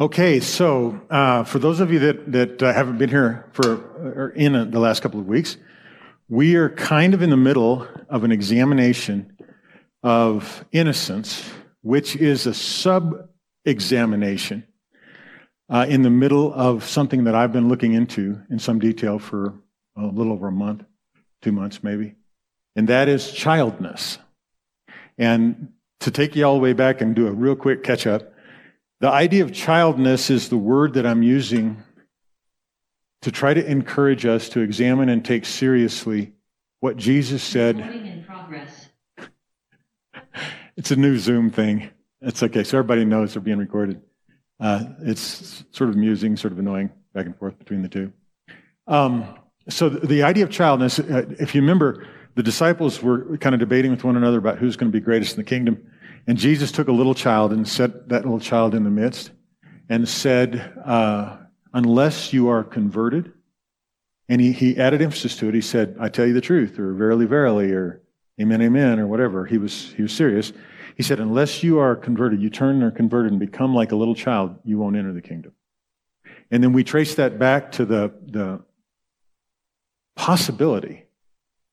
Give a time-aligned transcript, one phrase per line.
[0.00, 4.30] Okay, so uh, for those of you that, that uh, haven't been here for or
[4.30, 5.58] in a, the last couple of weeks,
[6.26, 9.36] we are kind of in the middle of an examination
[10.02, 11.44] of innocence,
[11.82, 13.28] which is a sub
[13.66, 14.66] examination
[15.68, 19.52] uh, in the middle of something that I've been looking into in some detail for
[19.98, 20.82] a little over a month,
[21.42, 22.14] two months maybe,
[22.74, 24.16] and that is childness.
[25.18, 28.32] And to take you all the way back and do a real quick catch up,
[29.00, 31.82] the idea of childness is the word that I'm using
[33.22, 36.32] to try to encourage us to examine and take seriously
[36.80, 37.78] what Jesus said.
[40.76, 41.90] it's a new Zoom thing.
[42.22, 42.64] It's okay.
[42.64, 44.02] So everybody knows they're being recorded.
[44.58, 48.12] Uh, it's sort of amusing, sort of annoying, back and forth between the two.
[48.86, 49.24] Um,
[49.68, 53.60] so the, the, idea of childness, uh, if you remember, the disciples were kind of
[53.60, 55.90] debating with one another about who's going to be greatest in the kingdom.
[56.26, 59.30] And Jesus took a little child and set that little child in the midst
[59.88, 61.36] and said, uh,
[61.72, 63.32] Unless you are converted,
[64.28, 65.54] and he, he added emphasis to it.
[65.54, 68.02] He said, I tell you the truth, or verily, verily, or
[68.40, 69.46] amen, amen, or whatever.
[69.46, 70.52] He was, he was serious.
[70.96, 74.14] He said, Unless you are converted, you turn or converted and become like a little
[74.14, 75.52] child, you won't enter the kingdom.
[76.50, 78.62] And then we trace that back to the, the
[80.16, 81.04] possibility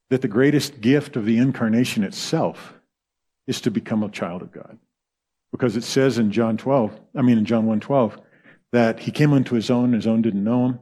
[0.10, 2.77] that the greatest gift of the incarnation itself
[3.48, 4.78] is to become a child of God.
[5.52, 8.20] Because it says in John 12, I mean in John 1:12,
[8.74, 10.80] that he came unto his own, his own didn't know him,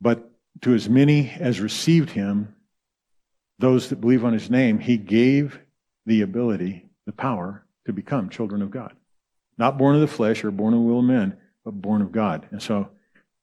[0.00, 0.30] but
[0.62, 2.54] to as many as received him,
[3.58, 5.58] those that believe on his name, he gave
[6.06, 8.94] the ability, the power to become children of God.
[9.58, 12.12] Not born of the flesh or born of the will of men, but born of
[12.12, 12.46] God.
[12.50, 12.88] And so,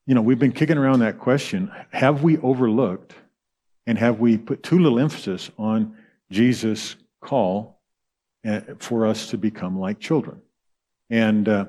[0.06, 3.14] you know, we've been kicking around that question have we overlooked
[3.86, 5.98] and have we put too little emphasis on
[6.32, 7.73] Jesus' call
[8.80, 10.42] for us to become like children.
[11.10, 11.66] And uh,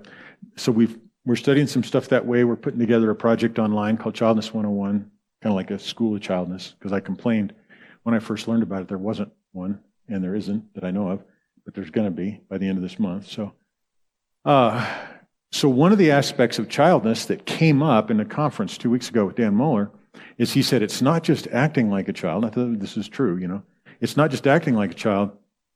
[0.57, 2.45] so we've, we're studying some stuff that way.
[2.45, 5.11] We're putting together a project online called Childness 101,
[5.43, 7.55] kind of like a school of childness, because I complained
[8.03, 11.09] when I first learned about it, there wasn't one, and there isn't that I know
[11.09, 11.25] of,
[11.65, 13.29] but there's going to be by the end of this month.
[13.29, 13.53] So,
[14.45, 14.87] uh,
[15.53, 19.09] so one of the aspects of childness that came up in a conference two weeks
[19.09, 19.91] ago with Dan Mohler
[20.37, 22.45] is he said it's not just acting like a child.
[22.45, 23.63] I thought this is true, you know.
[24.01, 25.31] It's not just acting like a child,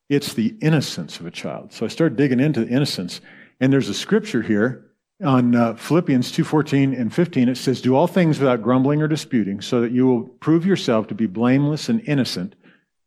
[0.09, 1.73] it's the innocence of a child.
[1.73, 3.21] So I started digging into the innocence.
[3.61, 4.89] And there's a scripture here
[5.25, 9.61] on uh, Philippians 2:14 and 15 it says do all things without grumbling or disputing
[9.61, 12.55] so that you will prove yourself to be blameless and innocent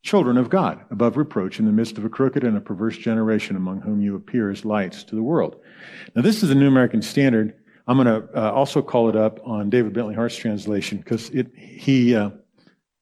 [0.03, 3.55] children of God above reproach in the midst of a crooked and a perverse generation
[3.55, 5.55] among whom you appear as lights to the world.
[6.13, 7.53] Now this is the New American Standard.
[7.87, 12.13] I'm going to uh, also call it up on David Bentley Hart's translation because he
[12.15, 12.31] uh,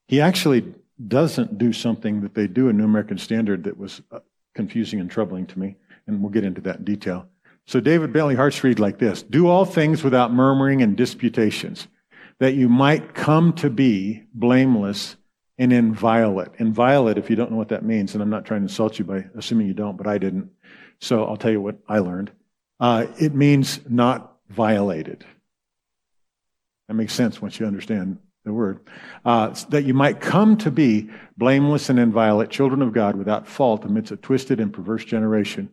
[0.07, 0.73] he actually
[1.07, 4.19] doesn't do something that they do in New American Standard that was uh,
[4.55, 5.75] confusing and troubling to me,
[6.07, 7.27] and we'll get into that in detail.
[7.65, 11.88] So David Bentley Hart's read like this Do all things without murmuring and disputations,
[12.39, 15.15] that you might come to be blameless
[15.57, 16.49] and inviolate.
[16.57, 19.05] Inviolate, if you don't know what that means, and I'm not trying to insult you
[19.05, 20.49] by assuming you don't, but I didn't.
[20.99, 22.31] So I'll tell you what I learned.
[22.79, 25.25] Uh, it means not violated.
[26.88, 28.17] That makes sense once you understand
[28.49, 28.79] the word,
[29.23, 33.85] uh, that you might come to be blameless and inviolate, children of God without fault
[33.85, 35.71] amidst a twisted and perverse generation,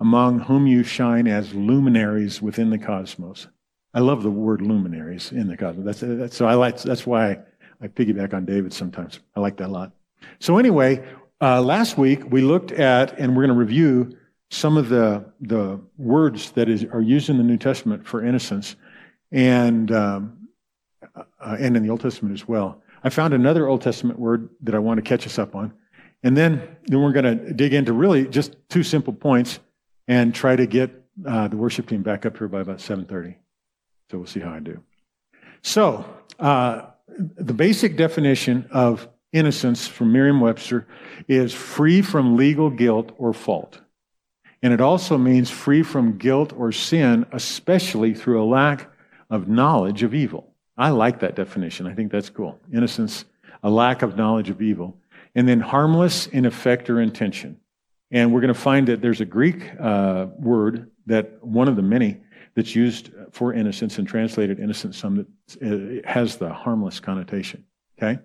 [0.00, 3.46] among whom you shine as luminaries within the cosmos.
[3.94, 5.84] I love the word luminaries in the cosmos.
[5.86, 6.82] That's, that's so I like.
[6.82, 7.38] That's why
[7.80, 9.20] I, piggyback on David sometimes.
[9.34, 9.92] I like that a lot.
[10.38, 11.02] So anyway,
[11.40, 14.18] uh, last week we looked at, and we're going to review
[14.50, 18.76] some of the the words that is, are used in the New Testament for innocence,
[19.32, 20.45] and um,
[21.16, 22.82] uh, and in the Old Testament as well.
[23.02, 25.72] I found another Old Testament word that I want to catch us up on.
[26.22, 29.60] And then, then we're going to dig into really just two simple points
[30.08, 30.90] and try to get
[31.26, 33.36] uh, the worship team back up here by about 7.30.
[34.10, 34.82] So we'll see how I do.
[35.62, 36.04] So
[36.38, 40.86] uh, the basic definition of innocence from Merriam-Webster
[41.28, 43.80] is free from legal guilt or fault.
[44.62, 48.90] And it also means free from guilt or sin, especially through a lack
[49.30, 50.52] of knowledge of evil.
[50.76, 51.86] I like that definition.
[51.86, 52.58] I think that's cool.
[52.72, 53.24] Innocence,
[53.62, 54.96] a lack of knowledge of evil.
[55.34, 57.58] And then harmless in effect or intention.
[58.10, 61.82] And we're going to find that there's a Greek uh, word that one of the
[61.82, 62.20] many
[62.54, 65.26] that's used for innocence and translated innocence, some
[65.60, 67.64] that uh, has the harmless connotation.
[67.98, 68.20] Okay?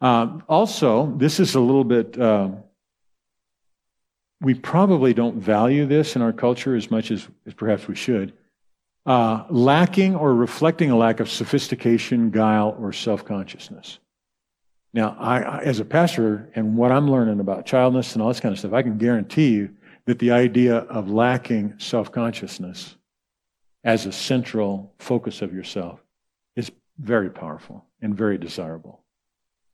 [0.00, 2.50] Um, also, this is a little bit, uh,
[4.40, 8.32] we probably don't value this in our culture as much as, as perhaps we should
[9.06, 13.98] uh, lacking or reflecting a lack of sophistication, guile, or self consciousness.
[14.92, 18.40] Now, I, I, as a pastor, and what I'm learning about childness and all this
[18.40, 19.70] kind of stuff, I can guarantee you
[20.06, 22.96] that the idea of lacking self consciousness
[23.84, 26.00] as a central focus of yourself
[26.56, 29.02] is very powerful and very desirable.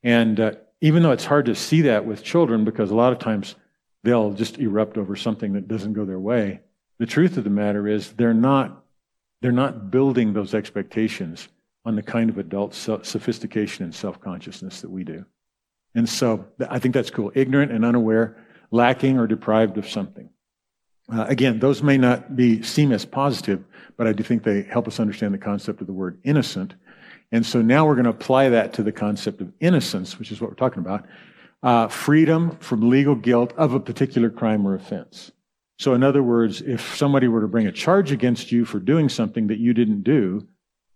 [0.02, 3.18] And uh, even though it's hard to see that with children, because a lot of
[3.18, 3.56] times
[4.04, 6.60] they'll just erupt over something that doesn't go their way,
[6.98, 8.84] the truth of the matter is they're not,
[9.40, 11.48] they're not building those expectations
[11.84, 15.24] on the kind of adult sophistication and self consciousness that we do.
[15.94, 17.32] And so I think that's cool.
[17.34, 18.36] Ignorant and unaware,
[18.70, 20.28] lacking or deprived of something.
[21.10, 23.64] Uh, again, those may not be seem as positive,
[23.96, 26.74] but I do think they help us understand the concept of the word innocent.
[27.30, 30.40] And so now we're going to apply that to the concept of innocence, which is
[30.40, 31.06] what we're talking about.
[31.62, 35.30] Uh, freedom from legal guilt of a particular crime or offense.
[35.78, 39.08] So, in other words, if somebody were to bring a charge against you for doing
[39.08, 40.46] something that you didn't do,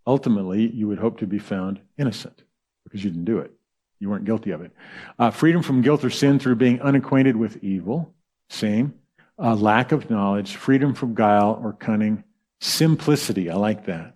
[0.07, 2.43] ultimately you would hope to be found innocent
[2.85, 3.53] because you didn't do it.
[3.99, 4.73] You weren't guilty of it.
[5.19, 8.15] Uh, freedom from guilt or sin through being unacquainted with evil,
[8.49, 8.95] same.
[9.39, 12.25] Uh, lack of knowledge, freedom from guile or cunning,
[12.61, 14.15] simplicity, I like that.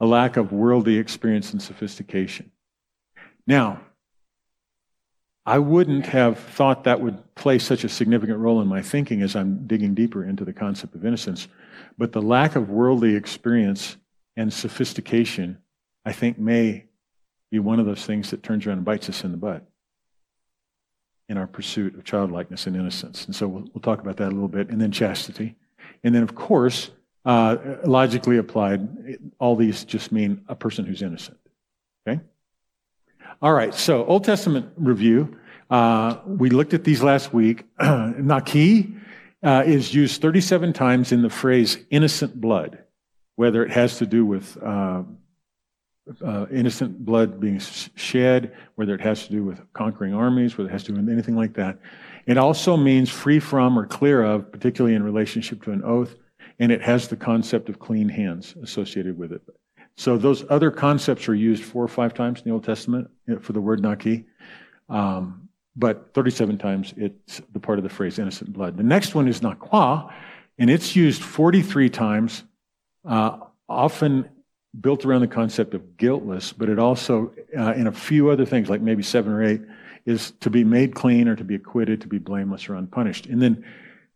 [0.00, 2.50] A lack of worldly experience and sophistication.
[3.46, 3.80] Now,
[5.46, 9.34] I wouldn't have thought that would play such a significant role in my thinking as
[9.34, 11.48] I'm digging deeper into the concept of innocence.
[11.96, 13.96] But the lack of worldly experience
[14.36, 15.58] and sophistication,
[16.04, 16.84] I think, may
[17.50, 19.66] be one of those things that turns around and bites us in the butt
[21.28, 23.24] in our pursuit of childlikeness and innocence.
[23.24, 24.68] And so we'll, we'll talk about that a little bit.
[24.68, 25.54] And then chastity.
[26.02, 26.90] And then, of course,
[27.24, 31.38] uh, logically applied, all these just mean a person who's innocent.
[32.06, 32.20] Okay?
[33.42, 35.36] All right, so Old Testament review.
[35.70, 37.64] Uh, we looked at these last week.
[37.80, 38.94] Naki
[39.42, 42.84] uh, is used 37 times in the phrase innocent blood
[43.40, 45.02] whether it has to do with uh,
[46.22, 47.58] uh, innocent blood being
[47.94, 51.08] shed, whether it has to do with conquering armies, whether it has to do with
[51.08, 51.78] anything like that.
[52.26, 56.16] It also means free from or clear of, particularly in relationship to an oath,
[56.58, 59.40] and it has the concept of clean hands associated with it.
[59.96, 63.10] So those other concepts are used four or five times in the Old Testament
[63.42, 64.24] for the word naki,
[64.88, 68.76] um, but 37 times it's the part of the phrase innocent blood.
[68.76, 70.12] The next one is nakwa,
[70.58, 72.44] and it's used 43 times
[73.04, 73.38] uh,
[73.68, 74.28] often
[74.78, 78.70] built around the concept of guiltless, but it also, uh, in a few other things,
[78.70, 79.62] like maybe seven or eight,
[80.06, 83.26] is to be made clean or to be acquitted, to be blameless or unpunished.
[83.26, 83.64] And then,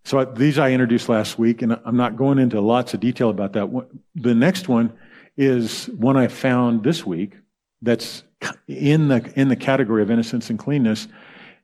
[0.05, 3.53] so these I introduced last week, and I'm not going into lots of detail about
[3.55, 3.87] that.
[4.15, 4.93] The next one
[5.37, 7.37] is one I found this week
[7.83, 8.25] that's
[8.69, 11.09] in the in the category of innocence and cleanness.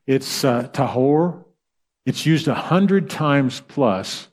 [0.06, 1.44] It's uh, tahor.
[2.06, 4.28] It's used a hundred times plus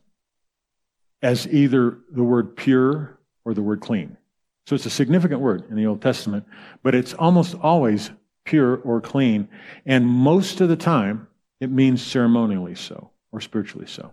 [1.21, 4.17] as either the word pure or the word clean.
[4.65, 6.45] So it's a significant word in the Old Testament,
[6.83, 8.11] but it's almost always
[8.43, 9.47] pure or clean.
[9.85, 11.27] And most of the time,
[11.59, 14.11] it means ceremonially so or spiritually so.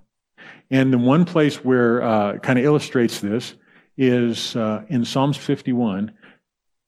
[0.71, 3.55] And the one place where uh, kind of illustrates this
[3.97, 6.13] is uh, in Psalms 51.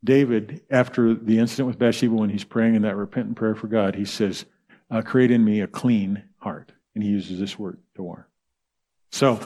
[0.04, 3.94] David, after the incident with Bathsheba, when he's praying in that repentant prayer for God,
[3.94, 4.44] he says,
[4.90, 6.72] uh, Create in me a clean heart.
[6.94, 8.28] And he uses this word, war.
[9.10, 9.40] So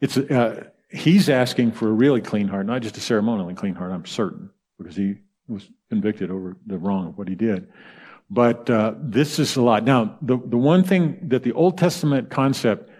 [0.00, 3.92] it's, uh, he's asking for a really clean heart, not just a ceremonially clean heart,
[3.92, 5.16] I'm certain, because he
[5.48, 7.68] was convicted over the wrong of what he did.
[8.28, 9.84] But uh, this is a lot.
[9.84, 12.90] Now, the, the one thing that the Old Testament concept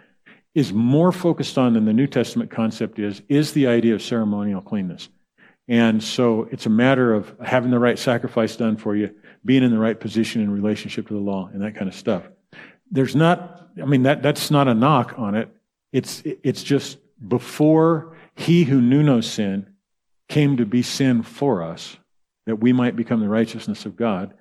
[0.56, 4.62] is more focused on than the New Testament concept is, is the idea of ceremonial
[4.62, 5.10] cleanness.
[5.68, 9.14] And so it's a matter of having the right sacrifice done for you,
[9.44, 12.22] being in the right position in relationship to the law, and that kind of stuff.
[12.90, 15.50] There's not, I mean, that, that's not a knock on it.
[15.92, 16.96] It's, it's just
[17.28, 19.66] before he who knew no sin
[20.26, 21.98] came to be sin for us,
[22.46, 24.32] that we might become the righteousness of God,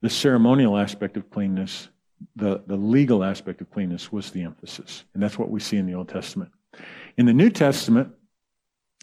[0.00, 1.88] the ceremonial aspect of cleanness,
[2.36, 5.04] the, the legal aspect of cleanness was the emphasis.
[5.14, 6.50] And that's what we see in the Old Testament.
[7.16, 8.12] In the New Testament,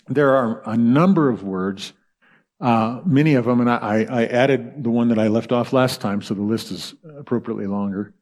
[0.07, 1.93] there are a number of words,
[2.59, 6.01] uh, many of them, and I, I added the one that I left off last
[6.01, 8.13] time, so the list is appropriately longer.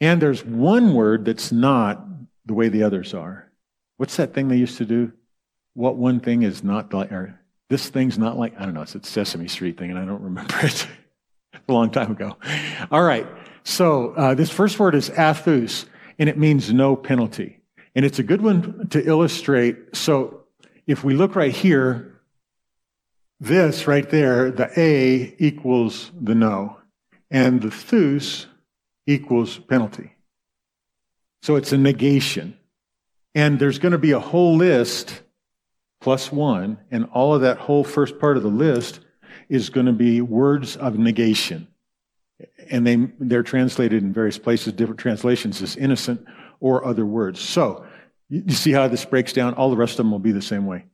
[0.00, 2.04] And there's one word that's not
[2.46, 3.50] the way the others are.
[3.96, 5.12] What's that thing they used to do?
[5.74, 7.38] What one thing is not like, or
[7.68, 10.22] this thing's not like, I don't know, it's a Sesame Street thing, and I don't
[10.22, 10.86] remember it.
[11.68, 12.36] a long time ago.
[12.90, 13.26] All right.
[13.66, 15.86] So uh, this first word is athus,
[16.20, 17.58] and it means no penalty.
[17.96, 19.76] And it's a good one to illustrate.
[19.96, 20.44] So
[20.86, 22.20] if we look right here,
[23.40, 26.76] this right there, the A equals the no,
[27.28, 28.46] and the thus
[29.04, 30.14] equals penalty.
[31.42, 32.56] So it's a negation.
[33.34, 35.22] And there's going to be a whole list
[36.00, 39.00] plus one, and all of that whole first part of the list
[39.48, 41.66] is going to be words of negation.
[42.70, 46.24] And they, they're translated in various places, different translations as innocent
[46.60, 47.40] or other words.
[47.40, 47.86] So,
[48.28, 49.54] you see how this breaks down?
[49.54, 50.86] All the rest of them will be the same way.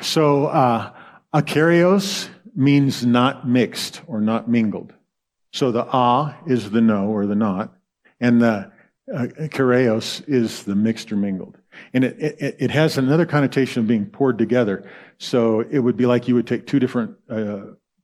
[0.00, 0.92] So, uh,
[1.34, 4.92] akeraios means not mixed or not mingled.
[5.52, 7.74] So the ah is the no or the not,
[8.20, 8.70] and the
[9.12, 9.26] uh,
[10.28, 11.58] is the mixed or mingled.
[11.92, 14.88] And it, it, it, has another connotation of being poured together.
[15.18, 17.60] So it would be like you would take two different uh,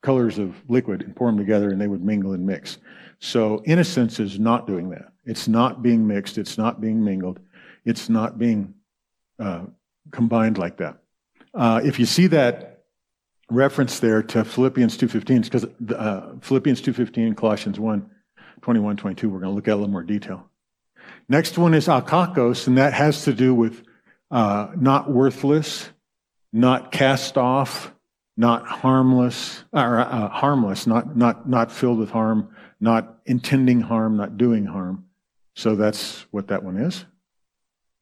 [0.07, 2.79] colors of liquid and pour them together and they would mingle and mix.
[3.19, 5.09] So innocence is not doing that.
[5.25, 6.39] It's not being mixed.
[6.39, 7.41] It's not being mingled.
[7.85, 8.73] It's not being
[9.41, 9.65] uh,
[10.13, 10.99] combined like that.
[11.53, 12.85] Uh, if you see that
[13.51, 18.09] reference there to Philippians 2.15, it's because uh, Philippians 2.15, Colossians 1,
[18.63, 20.49] 21, 22, we're going to look at a little more detail.
[21.29, 23.83] Next one is akakos, and that has to do with
[24.31, 25.89] uh, not worthless,
[26.53, 27.91] not cast off,
[28.37, 34.37] not harmless, or uh, harmless, not, not, not filled with harm, not intending harm, not
[34.37, 35.05] doing harm.
[35.55, 37.07] So that's what that one is.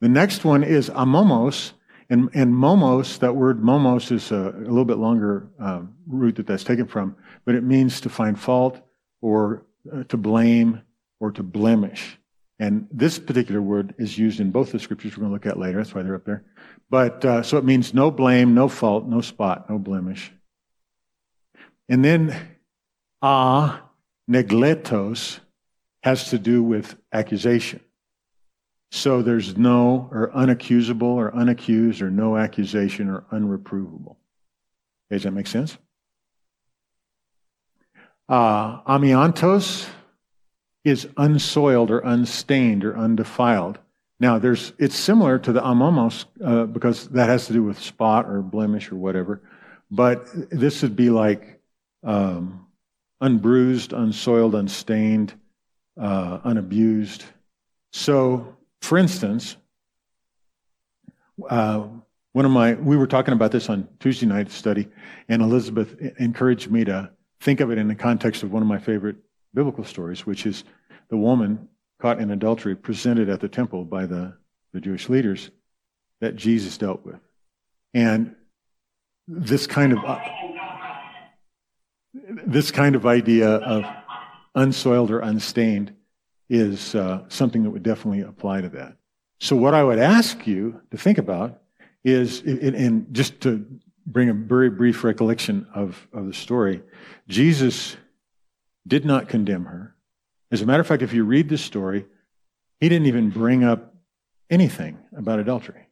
[0.00, 1.72] The next one is amomos,
[2.10, 6.46] and, and momos, that word momos is a, a little bit longer uh, root that
[6.46, 8.80] that's taken from, but it means to find fault
[9.22, 10.82] or uh, to blame
[11.20, 12.18] or to blemish.
[12.58, 15.58] And this particular word is used in both the scriptures we're going to look at
[15.58, 15.78] later.
[15.78, 16.44] That's why they're up there.
[16.88, 20.32] But uh, so it means no blame, no fault, no spot, no blemish.
[21.88, 22.36] And then
[23.20, 23.80] a
[24.30, 25.40] negletos
[26.02, 27.80] has to do with accusation.
[28.92, 34.16] So there's no or unaccusable or unaccused or no accusation or unreprovable.
[35.06, 35.76] Okay, does that make sense?
[38.28, 39.88] Uh, amiantos
[40.84, 43.78] is unsoiled or unstained or undefiled.
[44.20, 48.26] Now, there's it's similar to the amomos uh, because that has to do with spot
[48.26, 49.42] or blemish or whatever.
[49.90, 51.60] But this would be like
[52.02, 52.66] um,
[53.20, 55.34] unbruised, unsoiled, unstained,
[56.00, 57.24] uh, unabused.
[57.92, 59.56] So, for instance,
[61.48, 61.86] uh,
[62.32, 64.88] one of my we were talking about this on Tuesday night study,
[65.28, 67.10] and Elizabeth encouraged me to
[67.40, 69.16] think of it in the context of one of my favorite
[69.54, 70.64] biblical stories, which is
[71.08, 71.68] the woman
[72.00, 74.34] caught in adultery presented at the temple by the,
[74.72, 75.50] the Jewish leaders
[76.20, 77.20] that Jesus dealt with.
[77.92, 78.34] And
[79.26, 79.98] this kind of
[82.46, 83.84] this kind of idea of
[84.54, 85.92] unsoiled or unstained
[86.48, 88.96] is uh, something that would definitely apply to that.
[89.40, 91.60] So, what I would ask you to think about
[92.04, 93.66] is, and just to
[94.06, 96.82] bring a very brief recollection of, of the story,
[97.28, 97.96] Jesus
[98.86, 99.94] did not condemn her.
[100.50, 102.06] As a matter of fact, if you read the story,
[102.80, 103.94] he didn't even bring up
[104.50, 105.88] anything about adultery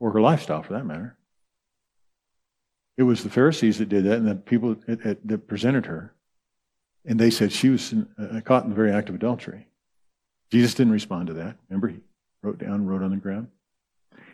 [0.00, 1.16] or her lifestyle for that matter.
[2.96, 6.14] It was the Pharisees that did that and the people that presented her.
[7.04, 9.66] And they said she was uh, caught in the very act of adultery.
[10.50, 11.56] Jesus didn't respond to that.
[11.68, 12.00] Remember, he
[12.42, 13.48] wrote down, wrote on the ground.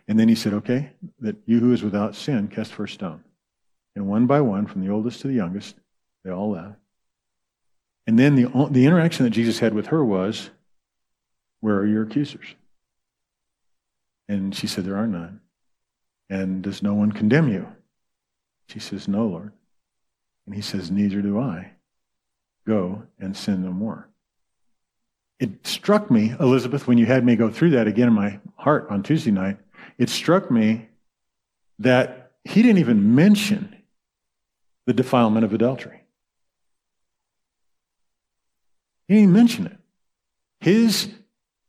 [0.09, 0.91] And then he said, okay,
[1.21, 3.23] that you who is without sin cast first stone.
[3.95, 5.77] And one by one, from the oldest to the youngest,
[6.25, 6.77] they all left.
[8.07, 10.51] And then the, the interaction that Jesus had with her was,
[11.61, 12.55] Where are your accusers?
[14.29, 15.41] And she said, There are none.
[16.29, 17.69] And does no one condemn you?
[18.69, 19.53] She says, No, Lord.
[20.47, 21.73] And he says, Neither do I.
[22.67, 24.09] Go and sin no more.
[25.39, 28.87] It struck me, Elizabeth, when you had me go through that again in my heart
[28.91, 29.59] on Tuesday night,
[29.99, 30.89] it struck me
[31.81, 33.77] that he didn't even mention
[34.87, 36.02] the defilement of adultery.
[39.13, 39.77] He didn't mention it.
[40.59, 41.11] His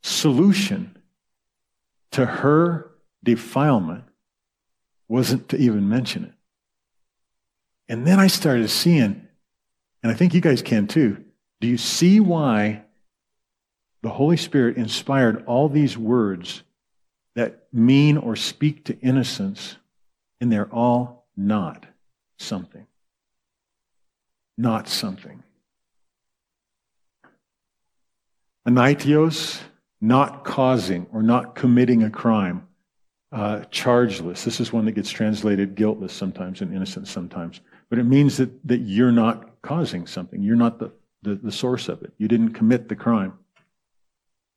[0.02, 0.96] solution
[2.12, 2.90] to her
[3.22, 4.04] defilement
[5.08, 6.32] wasn't to even mention it.
[7.86, 9.28] And then I started seeing,
[10.02, 11.22] and I think you guys can too.
[11.60, 12.84] Do you see why
[14.00, 16.62] the Holy Spirit inspired all these words
[17.34, 19.76] that mean or speak to innocence,
[20.40, 21.84] and they're all not
[22.38, 22.86] something?
[24.56, 25.42] Not something.
[28.66, 29.60] Anaitios,
[30.00, 32.66] not causing or not committing a crime.
[33.32, 34.44] Uh, chargeless.
[34.44, 37.60] This is one that gets translated guiltless sometimes and innocent sometimes.
[37.90, 40.40] But it means that, that you're not causing something.
[40.40, 40.92] You're not the,
[41.22, 42.12] the, the source of it.
[42.16, 43.36] You didn't commit the crime.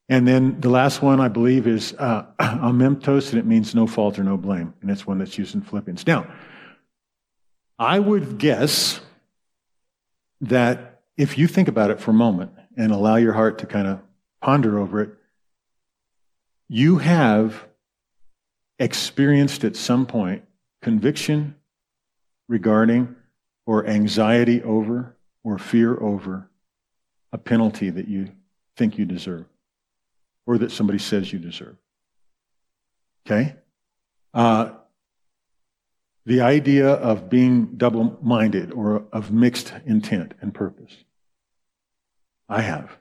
[0.10, 4.20] And then the last one, I believe, is uh, amemptos, and it means no fault
[4.20, 4.74] or no blame.
[4.82, 6.06] And it's one that's used in Philippians.
[6.06, 6.32] Now,
[7.80, 9.02] I would guess
[10.42, 13.88] that if you think about it for a moment, and allow your heart to kind
[13.88, 14.00] of
[14.42, 15.10] ponder over it,
[16.70, 17.66] you have
[18.78, 20.44] experienced at some point
[20.82, 21.56] conviction
[22.48, 23.16] regarding
[23.66, 26.50] or anxiety over or fear over
[27.34, 28.30] a penalty that you
[28.76, 29.46] think you deserve
[30.46, 31.76] or that somebody says you deserve.
[33.26, 33.56] Okay?
[34.34, 34.72] Uh,
[36.26, 40.96] the idea of being double minded or of mixed intent and purpose.
[42.50, 42.98] I have.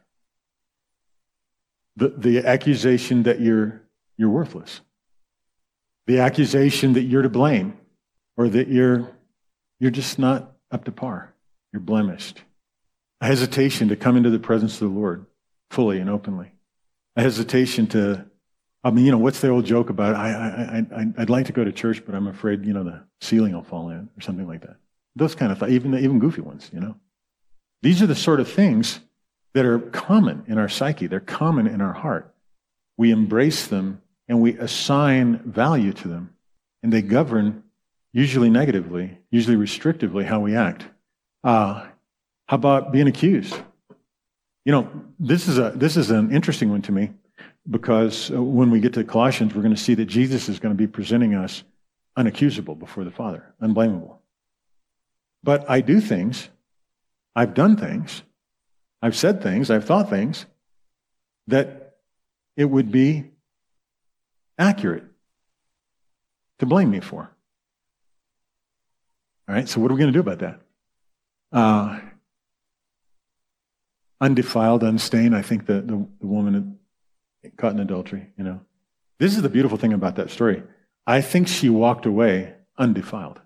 [1.96, 3.82] The, the accusation that you're,
[4.16, 4.80] you're worthless,
[6.06, 7.78] the accusation that you're to blame,
[8.36, 9.10] or that you're,
[9.80, 11.32] you're just not up to par,
[11.72, 12.42] you're blemished,
[13.20, 15.24] a hesitation to come into the presence of the Lord
[15.70, 16.52] fully and openly,
[17.16, 18.26] a hesitation to
[18.86, 20.14] I mean, you know, what's the old joke about?
[20.14, 23.02] I, I, I, I'd like to go to church, but I'm afraid, you know, the
[23.20, 24.76] ceiling will fall in or something like that.
[25.16, 26.94] Those kind of things, even even goofy ones, you know.
[27.82, 29.00] These are the sort of things
[29.56, 31.06] that are common in our psyche.
[31.06, 32.30] They're common in our heart.
[32.98, 36.34] We embrace them and we assign value to them,
[36.82, 37.62] and they govern,
[38.12, 40.84] usually negatively, usually restrictively, how we act.
[41.42, 41.86] Uh,
[42.46, 43.58] how about being accused?
[44.66, 47.12] You know, this is a this is an interesting one to me
[47.70, 50.74] because uh, when we get to Colossians, we're going to see that Jesus is going
[50.74, 51.64] to be presenting us
[52.18, 54.18] unaccusable before the Father, unblameable.
[55.42, 56.50] But I do things,
[57.34, 58.22] I've done things,
[59.02, 60.46] I've said things, I've thought things
[61.46, 61.96] that
[62.56, 63.24] it would be
[64.58, 65.04] accurate
[66.58, 67.30] to blame me for.
[69.48, 70.60] All right, so what are we going to do about that?
[71.52, 72.00] Uh,
[74.20, 75.36] undefiled, unstained.
[75.36, 76.78] I think the, the, the woman
[77.56, 78.60] caught in adultery, you know.
[79.18, 80.62] This is the beautiful thing about that story.
[81.06, 83.40] I think she walked away undefiled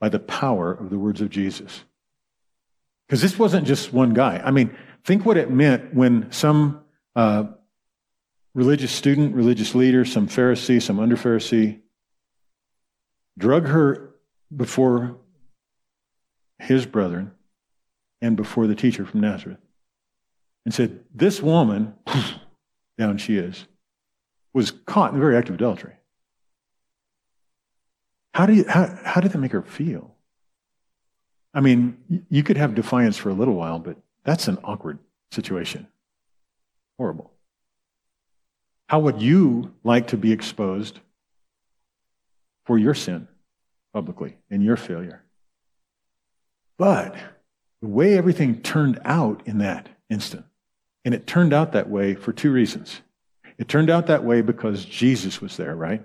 [0.00, 1.84] by the power of the words of Jesus.
[3.10, 4.40] Because this wasn't just one guy.
[4.44, 4.70] I mean,
[5.02, 6.84] think what it meant when some
[7.16, 7.46] uh,
[8.54, 11.80] religious student, religious leader, some Pharisee, some under Pharisee,
[13.36, 14.14] drug her
[14.56, 15.16] before
[16.60, 17.32] his brethren
[18.22, 19.58] and before the teacher from Nazareth
[20.64, 21.94] and said, This woman
[22.96, 23.66] down she is,
[24.52, 25.94] was caught in the very act of adultery.
[28.34, 30.09] How, do you, how, how did that make her feel?
[31.52, 34.98] I mean, you could have defiance for a little while, but that's an awkward
[35.32, 35.86] situation.
[36.98, 37.32] Horrible.
[38.88, 41.00] How would you like to be exposed
[42.64, 43.28] for your sin
[43.92, 45.22] publicly and your failure?
[46.76, 47.14] But
[47.80, 50.44] the way everything turned out in that instant
[51.04, 53.00] and it turned out that way for two reasons.
[53.58, 56.04] It turned out that way because Jesus was there, right?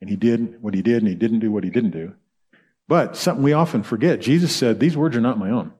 [0.00, 2.14] And he did what he did, and he didn't do what he didn't do.
[2.88, 5.72] But something we often forget Jesus said, These words are not my own.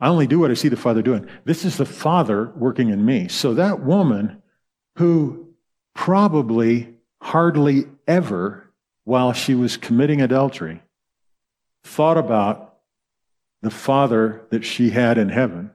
[0.00, 1.28] I only do what I see the Father doing.
[1.44, 3.28] This is the Father working in me.
[3.28, 4.42] So that woman
[4.96, 5.54] who
[5.94, 8.70] probably hardly ever,
[9.04, 10.82] while she was committing adultery,
[11.84, 12.76] thought about
[13.62, 15.70] the Father that she had in heaven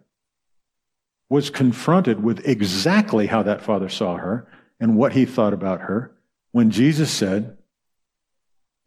[1.30, 4.48] was confronted with exactly how that father saw her
[4.80, 6.12] and what he thought about her
[6.52, 7.58] when Jesus said,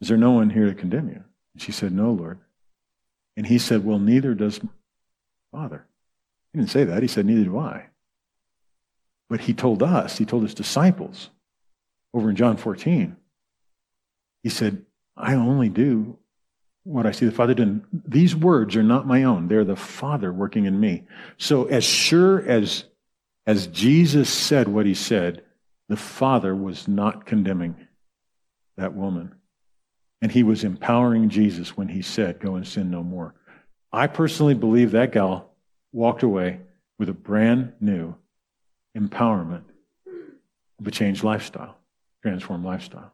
[0.03, 1.23] Is there no one here to condemn you?
[1.55, 2.41] And she said, No, Lord.
[3.37, 4.61] And he said, Well, neither does
[5.53, 5.87] Father.
[6.53, 7.03] He didn't say that.
[7.03, 7.87] He said, Neither do I.
[9.31, 11.31] But he told us, he told his disciples
[12.13, 13.17] over in John 14,
[14.43, 14.85] he said,
[15.17, 16.19] I only do
[16.83, 17.85] what I see the Father doing.
[17.93, 19.47] These words are not my own.
[19.47, 21.05] They're the Father working in me.
[21.39, 22.85] So as sure as,
[23.47, 25.45] as Jesus said what he said,
[25.89, 27.77] the Father was not condemning
[28.77, 29.37] that woman.
[30.23, 33.35] And he was empowering Jesus when he said, Go and sin no more.
[33.93, 35.51] I personally believe that gal
[35.93, 36.61] walked away
[36.99, 38.15] with a brand new
[38.97, 39.65] empowerment
[40.79, 41.77] of a changed lifestyle,
[42.23, 43.13] transformed lifestyle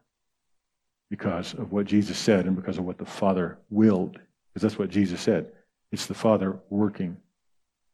[1.11, 4.19] because of what Jesus said and because of what the Father willed.
[4.53, 5.51] Because that's what Jesus said.
[5.91, 7.17] It's the Father working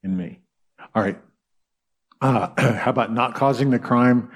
[0.02, 0.40] in me.
[0.94, 1.20] All right.
[2.20, 4.30] Uh, how about not causing the crime,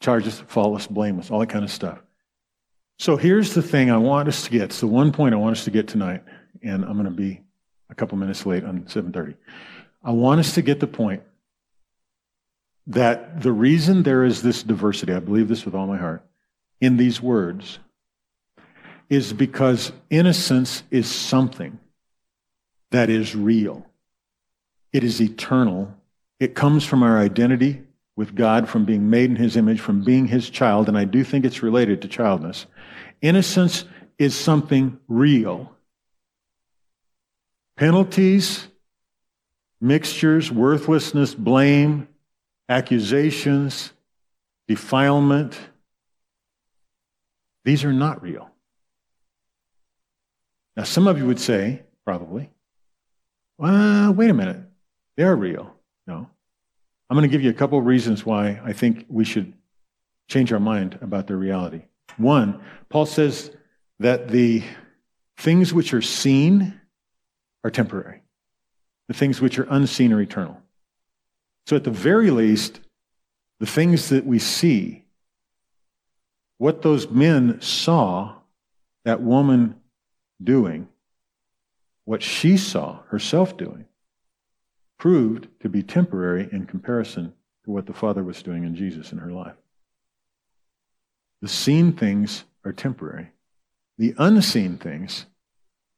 [0.00, 2.00] charges, faultless, blameless, all that kind of stuff.
[2.98, 4.62] So here's the thing I want us to get.
[4.62, 6.22] It's the one point I want us to get tonight,
[6.62, 7.40] and I'm going to be
[7.90, 9.34] a couple minutes late on 7:30.
[10.02, 11.22] I want us to get the point
[12.86, 16.24] that the reason there is this diversity, I believe this with all my heart,
[16.80, 17.78] in these words
[19.08, 21.78] is because innocence is something
[22.90, 23.86] that is real.
[24.92, 25.94] It is eternal.
[26.40, 27.82] It comes from our identity
[28.16, 31.24] with God, from being made in His image, from being His child, and I do
[31.24, 32.66] think it's related to childness.
[33.24, 33.86] Innocence
[34.18, 35.72] is something real.
[37.74, 38.68] Penalties,
[39.80, 42.06] mixtures, worthlessness, blame,
[42.68, 43.94] accusations,
[44.68, 45.58] defilement,
[47.64, 48.50] these are not real.
[50.76, 52.50] Now, some of you would say, probably,
[53.56, 54.60] well, wait a minute.
[55.16, 55.74] They're real.
[56.06, 56.28] No.
[57.08, 59.54] I'm going to give you a couple of reasons why I think we should
[60.28, 61.84] change our mind about their reality.
[62.16, 63.50] One, Paul says
[63.98, 64.62] that the
[65.36, 66.80] things which are seen
[67.64, 68.22] are temporary,
[69.08, 70.60] the things which are unseen are eternal.
[71.66, 72.80] So, at the very least,
[73.58, 75.04] the things that we see,
[76.58, 78.34] what those men saw
[79.04, 79.76] that woman
[80.42, 80.88] doing,
[82.04, 83.86] what she saw herself doing,
[84.98, 87.32] proved to be temporary in comparison
[87.64, 89.56] to what the Father was doing in Jesus in her life.
[91.44, 93.28] The seen things are temporary.
[93.98, 95.26] The unseen things,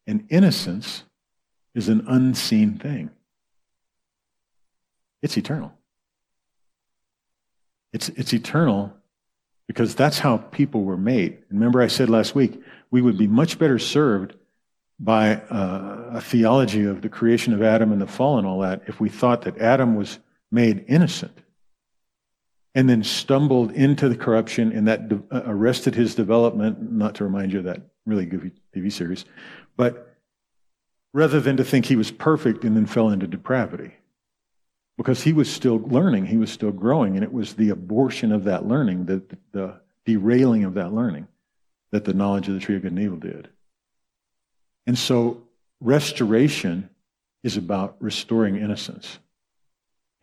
[0.04, 1.04] and innocence
[1.72, 3.11] is an unseen thing.
[5.22, 5.72] It's eternal.
[7.92, 8.92] It's, it's eternal
[9.68, 11.38] because that's how people were made.
[11.48, 14.35] Remember, I said last week, we would be much better served
[14.98, 18.82] by uh, a theology of the creation of Adam and the fall and all that
[18.88, 20.18] if we thought that Adam was
[20.50, 21.38] made innocent
[22.76, 26.92] and then stumbled into the corruption and that de- uh, arrested his development.
[26.92, 29.24] Not to remind you of that really goofy TV series,
[29.78, 30.14] but
[31.14, 33.94] rather than to think he was perfect and then fell into depravity.
[34.98, 38.44] Because he was still learning, he was still growing, and it was the abortion of
[38.44, 41.28] that learning, the, the derailing of that learning,
[41.92, 43.48] that the knowledge of the tree of good and evil did.
[44.86, 45.42] And so,
[45.80, 46.88] restoration
[47.42, 49.18] is about restoring innocence.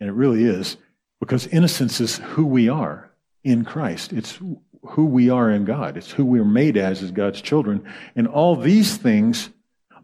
[0.00, 0.76] And it really is.
[1.20, 3.10] Because innocence is who we are
[3.42, 4.12] in Christ.
[4.12, 4.38] It's
[4.82, 5.96] who we are in God.
[5.96, 7.84] It's who we're made as, as God's children.
[8.16, 9.50] And all these things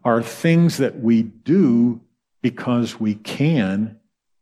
[0.03, 2.01] are things that we do
[2.41, 3.99] because we can,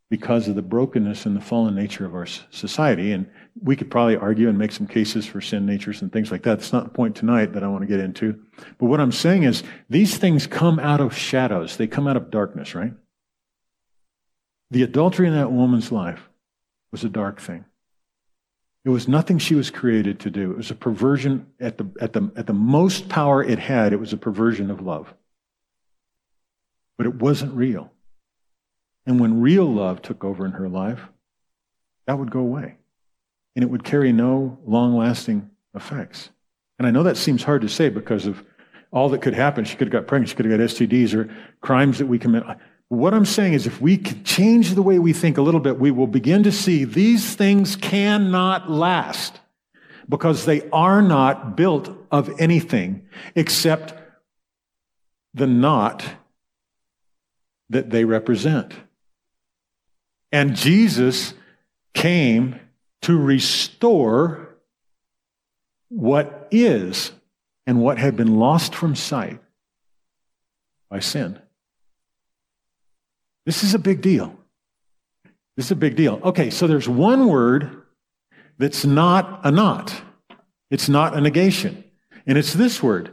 [0.10, 3.12] because of the brokenness and the fallen nature of our society.
[3.12, 3.30] And
[3.62, 6.60] we could probably argue and make some cases for sin natures and things like that.
[6.60, 8.40] That's not the point tonight that I want to get into.
[8.78, 11.76] But what I'm saying is these things come out of shadows.
[11.76, 12.94] They come out of darkness, right?
[14.72, 16.29] The adultery in that woman's life
[16.91, 17.65] was a dark thing.
[18.86, 20.52] It was nothing she was created to do.
[20.52, 23.99] It was a perversion at the, at the, at the most power it had, it
[23.99, 25.13] was a perversion of love.
[26.97, 27.91] But it wasn't real.
[29.06, 31.02] And when real love took over in her life,
[32.08, 32.78] that would go away.
[33.56, 36.30] And it would carry no long lasting effects.
[36.78, 38.43] And I know that seems hard to say because of
[38.91, 39.65] all that could happen.
[39.65, 41.30] She could have got pregnant, she could have got STDs or
[41.62, 42.43] crimes that we commit.
[42.89, 45.80] What I'm saying is, if we can change the way we think a little bit,
[45.80, 49.39] we will begin to see these things cannot last
[50.10, 53.93] because they are not built of anything except
[55.36, 56.04] the not
[57.69, 58.73] that they represent.
[60.32, 61.36] And Jesus
[61.93, 62.60] came
[63.04, 64.58] to restore
[65.89, 67.12] what is
[67.67, 69.39] and what had been lost from sight
[70.89, 71.39] by sin.
[73.50, 74.38] This is a big deal.
[75.58, 76.20] This is a big deal.
[76.24, 77.82] Okay, so there's one word
[78.60, 80.04] that's not a not.
[80.70, 81.84] It's not a negation.
[82.28, 83.10] And it's this word,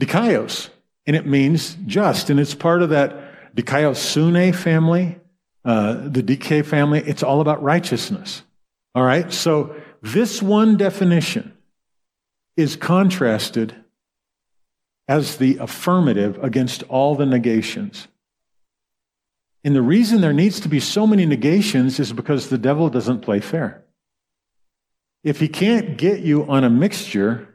[0.00, 0.70] dikaios.
[1.06, 2.30] And it means just.
[2.30, 5.18] And it's part of that dikaiosune family,
[5.66, 7.00] uh, the DK family.
[7.00, 8.42] It's all about righteousness.
[8.94, 9.30] All right?
[9.30, 11.52] So this one definition
[12.56, 13.76] is contrasted
[15.08, 18.08] as the affirmative against all the negations.
[19.62, 23.20] And the reason there needs to be so many negations is because the devil doesn't
[23.20, 23.84] play fair.
[25.22, 27.48] If he can't get you on a mixture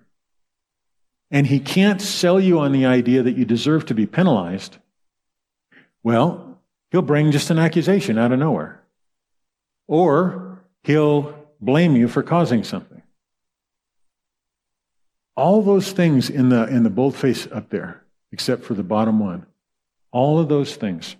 [1.31, 4.77] and he can't sell you on the idea that you deserve to be penalized,
[6.03, 6.59] well,
[6.91, 8.83] he'll bring just an accusation out of nowhere.
[9.87, 13.01] Or he'll blame you for causing something.
[15.35, 19.47] All those things in the, in the boldface up there, except for the bottom one,
[20.11, 21.15] all of those things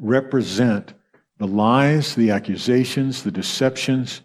[0.00, 0.94] represent
[1.38, 4.22] the lies, the accusations, the deceptions,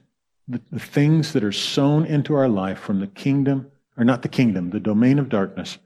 [0.47, 4.29] the, the, things that are sown into our life from the kingdom, or not the
[4.29, 5.77] kingdom, the domain of darkness,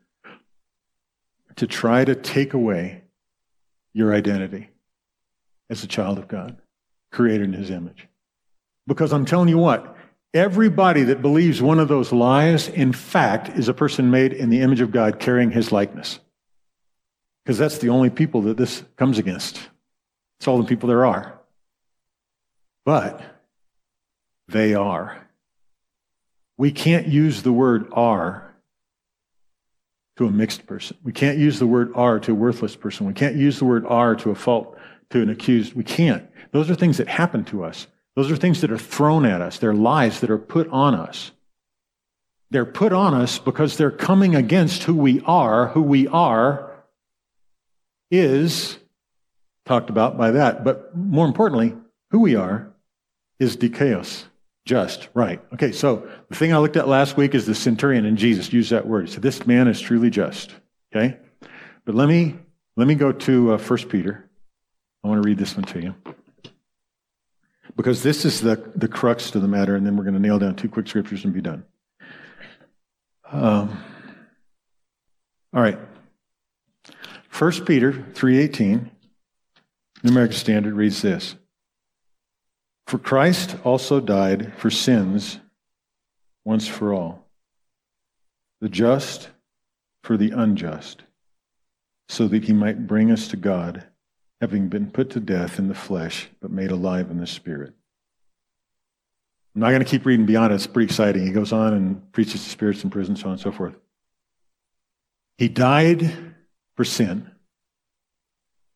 [1.55, 3.03] to try to take away
[3.93, 4.69] your identity
[5.69, 6.57] as a child of God,
[7.11, 8.07] created in his image.
[8.87, 9.95] Because I'm telling you what,
[10.33, 14.61] everybody that believes one of those lies, in fact, is a person made in the
[14.61, 16.19] image of God carrying his likeness.
[17.43, 19.69] Because that's the only people that this comes against.
[20.39, 21.39] It's all the people there are.
[22.85, 23.21] But
[24.47, 25.27] they are.
[26.57, 28.55] We can't use the word are
[30.17, 30.97] to a mixed person.
[31.03, 33.05] We can't use the word are to a worthless person.
[33.05, 34.77] We can't use the word are to a fault,
[35.09, 35.73] to an accused.
[35.73, 36.29] We can't.
[36.51, 37.87] Those are things that happen to us.
[38.15, 39.57] Those are things that are thrown at us.
[39.57, 41.31] They're lies that are put on us.
[42.49, 45.67] They're put on us because they're coming against who we are.
[45.69, 46.71] Who we are
[48.09, 48.77] is
[49.65, 50.63] talked about by that.
[50.63, 51.75] But more importantly,
[52.11, 52.73] who we are
[53.39, 54.25] is dikaios.
[54.65, 55.41] Just, right.
[55.53, 58.71] Okay, so the thing I looked at last week is the centurion and Jesus used
[58.71, 59.09] that word.
[59.09, 60.51] So this man is truly just.
[60.95, 61.17] Okay?
[61.85, 62.35] But let me
[62.75, 64.29] let me go to uh, 1 Peter.
[65.03, 65.95] I want to read this one to you.
[67.75, 70.39] Because this is the, the crux to the matter, and then we're going to nail
[70.39, 71.63] down two quick scriptures and be done.
[73.31, 73.83] Um,
[75.53, 75.77] all right.
[77.37, 78.89] 1 Peter 3.18,
[80.05, 81.35] New American Standard reads this.
[82.85, 85.39] For Christ also died for sins
[86.43, 87.25] once for all,
[88.61, 89.29] the just
[90.03, 91.01] for the unjust,
[92.07, 93.83] so that he might bring us to God,
[94.39, 97.73] having been put to death in the flesh, but made alive in the spirit.
[99.55, 100.57] I'm not going to keep reading beyond it.
[100.57, 101.25] It's pretty exciting.
[101.25, 103.73] He goes on and preaches to spirits in prison, so on and so forth.
[105.39, 106.35] He died
[106.75, 107.31] for sin.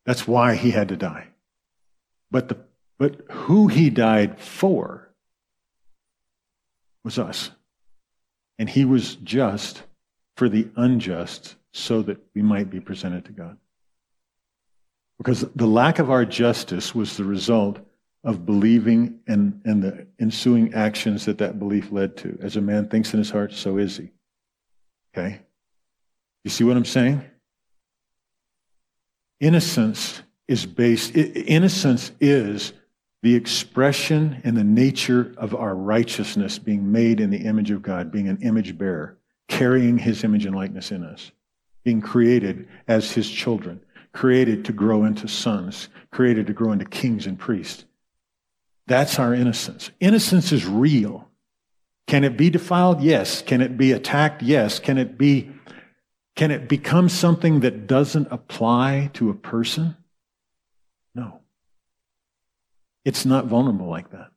[0.06, 1.28] That's why he had to die.
[2.30, 2.58] But the
[2.98, 5.10] but who he died for
[7.02, 7.50] was us.
[8.58, 9.82] And he was just
[10.36, 13.56] for the unjust so that we might be presented to God.
[15.16, 17.78] Because the lack of our justice was the result
[18.22, 22.38] of believing and, and the ensuing actions that that belief led to.
[22.42, 24.10] As a man thinks in his heart, so is he.
[25.14, 25.40] Okay?
[26.44, 27.24] You see what I'm saying?
[29.40, 32.72] Innocence is based, innocence is
[33.22, 38.10] the expression and the nature of our righteousness being made in the image of God,
[38.10, 41.32] being an image bearer, carrying his image and likeness in us,
[41.84, 43.80] being created as his children,
[44.12, 47.84] created to grow into sons, created to grow into kings and priests.
[48.86, 49.90] That's our innocence.
[50.00, 51.28] Innocence is real.
[52.06, 53.00] Can it be defiled?
[53.00, 53.40] Yes.
[53.42, 54.42] Can it be attacked?
[54.42, 54.80] Yes.
[54.80, 55.50] Can it be
[56.40, 59.94] can it become something that doesn't apply to a person?
[61.14, 61.40] No.
[63.04, 64.30] It's not vulnerable like that.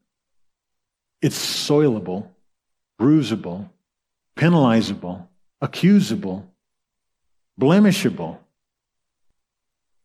[1.22, 2.28] It's soilable,
[3.00, 3.70] bruisable,
[4.36, 5.28] penalizable,
[5.62, 6.46] accusable,
[7.58, 8.38] blemishable.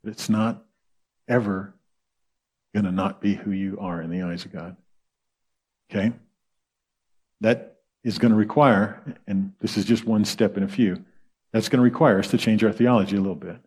[0.04, 0.62] It's not
[1.26, 1.74] ever
[2.74, 4.76] going to not be who you are in the eyes of God.
[5.90, 6.12] Okay?
[7.40, 11.04] That is going to require, and this is just one step in a few,
[11.52, 13.58] that's going to require us to change our theology a little bit.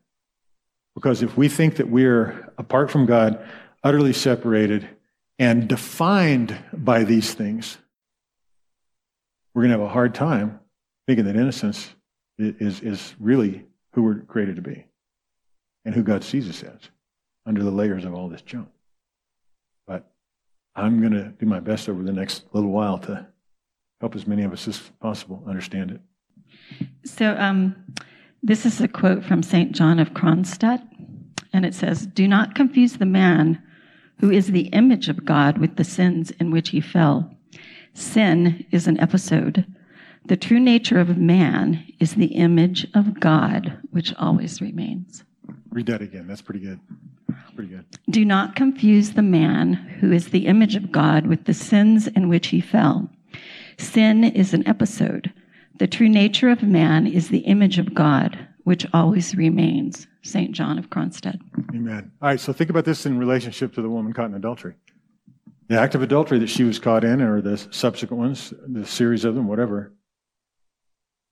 [0.95, 3.43] Because if we think that we're apart from God,
[3.83, 4.87] utterly separated,
[5.39, 7.77] and defined by these things,
[9.53, 10.59] we're going to have a hard time
[11.07, 11.95] thinking that innocence
[12.37, 14.85] is, is really who we're created to be
[15.83, 16.89] and who God sees us as
[17.45, 18.69] under the layers of all this junk.
[19.87, 20.09] But
[20.75, 23.27] I'm going to do my best over the next little while to
[23.99, 26.01] help as many of us as possible understand it.
[27.03, 27.75] So, um,
[28.43, 29.71] this is a quote from St.
[29.71, 30.81] John of Kronstadt,
[31.53, 33.61] and it says, Do not confuse the man
[34.19, 37.35] who is the image of God with the sins in which he fell.
[37.93, 39.65] Sin is an episode.
[40.25, 45.23] The true nature of man is the image of God, which always remains.
[45.69, 46.27] Read that again.
[46.27, 46.79] That's pretty good.
[47.55, 47.85] Pretty good.
[48.09, 52.29] Do not confuse the man who is the image of God with the sins in
[52.29, 53.09] which he fell.
[53.77, 55.33] Sin is an episode.
[55.81, 60.05] The true nature of man is the image of God, which always remains.
[60.21, 60.51] St.
[60.51, 61.41] John of Kronstadt.
[61.73, 62.11] Amen.
[62.21, 64.75] All right, so think about this in relationship to the woman caught in adultery.
[65.69, 69.25] The act of adultery that she was caught in, or the subsequent ones, the series
[69.25, 69.91] of them, whatever,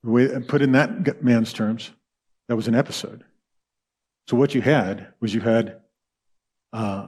[0.04, 1.92] put in that man's terms,
[2.48, 3.24] that was an episode.
[4.30, 5.80] So what you had was you had
[6.74, 7.06] uh,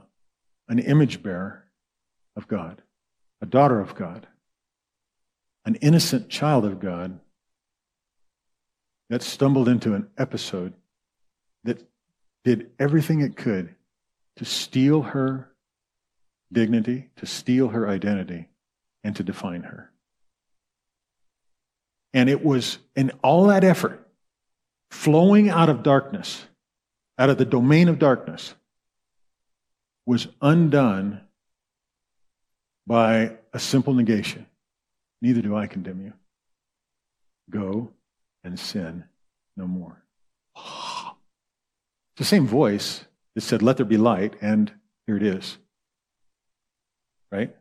[0.69, 1.65] an image bearer
[2.35, 2.83] of God,
[3.41, 4.27] a daughter of God,
[5.65, 7.19] an innocent child of God
[9.11, 10.71] that stumbled into an episode
[11.65, 11.85] that
[12.45, 13.75] did everything it could
[14.37, 15.51] to steal her
[16.49, 18.47] dignity, to steal her identity,
[19.03, 19.91] and to define her.
[22.13, 24.07] And it was in all that effort,
[24.91, 26.45] flowing out of darkness,
[27.19, 28.55] out of the domain of darkness,
[30.05, 31.19] was undone
[32.87, 34.45] by a simple negation.
[35.21, 36.13] Neither do I condemn you.
[37.49, 37.91] Go
[38.43, 39.05] and sin
[39.55, 40.03] no more.
[42.17, 44.71] The same voice that said, Let there be light, and
[45.07, 45.57] here it is.
[47.31, 47.55] Right?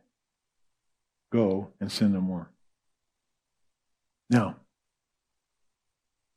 [1.31, 2.49] Go and sin no more.
[4.29, 4.57] Now,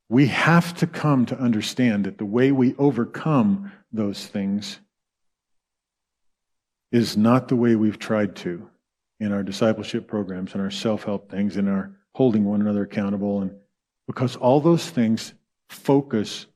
[0.09, 4.79] we have to come to understand that the way we overcome those things
[6.93, 8.69] is not the way we've tried to
[9.19, 13.43] in our discipleship programs and our self help things and our holding one another accountable
[13.43, 13.51] and
[14.07, 15.35] because all those things
[15.69, 16.47] focus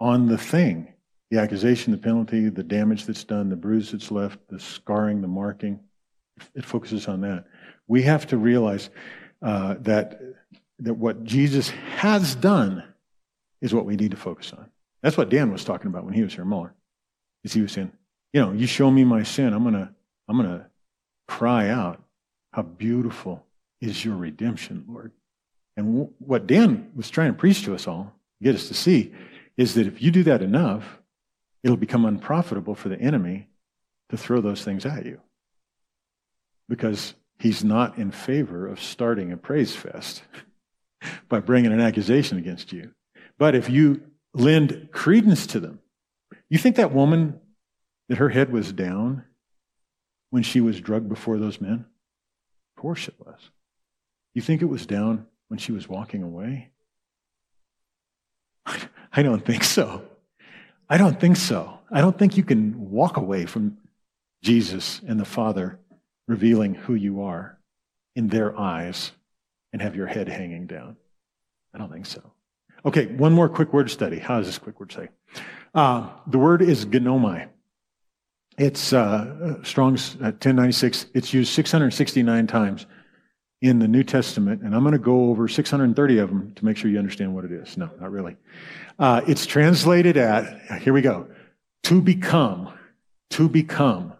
[0.00, 0.92] on the thing
[1.32, 5.26] the accusation, the penalty, the damage that's done, the bruise that's left, the scarring, the
[5.26, 5.80] marking.
[6.54, 7.46] It focuses on that.
[7.88, 8.90] We have to realize
[9.40, 10.20] uh, that,
[10.80, 12.84] that what Jesus has done
[13.62, 14.70] is what we need to focus on.
[15.02, 16.72] That's what Dan was talking about when he was here, Mohler.
[17.44, 17.92] Is he was saying,
[18.34, 19.90] you know, you show me my sin, I'm gonna,
[20.28, 20.68] I'm gonna
[21.28, 22.02] cry out,
[22.52, 23.46] how beautiful
[23.80, 25.12] is your redemption, Lord.
[25.76, 29.12] And what Dan was trying to preach to us all, get us to see,
[29.56, 30.98] is that if you do that enough,
[31.62, 33.48] it'll become unprofitable for the enemy
[34.10, 35.20] to throw those things at you.
[36.68, 40.22] Because he's not in favor of starting a praise fest
[41.28, 42.92] by bringing an accusation against you.
[43.38, 44.02] But if you
[44.34, 45.80] lend credence to them,
[46.48, 47.40] you think that woman
[48.08, 49.24] that her head was down
[50.30, 51.86] when she was drugged before those men?
[52.76, 53.38] Of course it was.
[54.34, 56.70] You think it was down when she was walking away?
[59.12, 60.02] I don't think so.
[60.88, 61.78] I don't think so.
[61.90, 63.76] I don't think you can walk away from
[64.42, 65.78] Jesus and the Father
[66.26, 67.58] revealing who you are
[68.16, 69.12] in their eyes
[69.74, 70.96] and have your head hanging down.
[71.74, 72.22] I don't think so.
[72.86, 74.18] Okay, one more quick word study.
[74.18, 75.10] How does this quick word say?
[75.74, 77.48] Uh, the word is ginomai.
[78.56, 81.04] It's uh, Strong's 1096.
[81.04, 82.86] Uh, it's used 669 times
[83.62, 86.76] in the New Testament, and I'm going to go over 630 of them to make
[86.76, 87.76] sure you understand what it is.
[87.76, 88.36] No, not really.
[88.98, 91.28] Uh, it's translated at, here we go,
[91.84, 92.72] to become,
[93.30, 94.14] to become.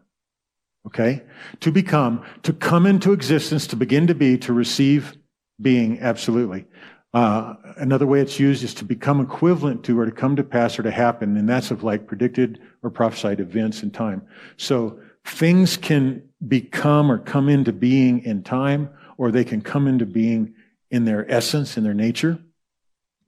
[0.86, 1.22] Okay?
[1.60, 5.16] To become, to come into existence, to begin to be, to receive
[5.60, 6.66] being, absolutely.
[7.12, 10.78] Uh, another way it's used is to become equivalent to or to come to pass
[10.78, 14.22] or to happen, and that's of like predicted or prophesied events in time.
[14.56, 18.88] So things can become or come into being in time,
[19.22, 20.52] or they can come into being
[20.90, 22.40] in their essence, in their nature.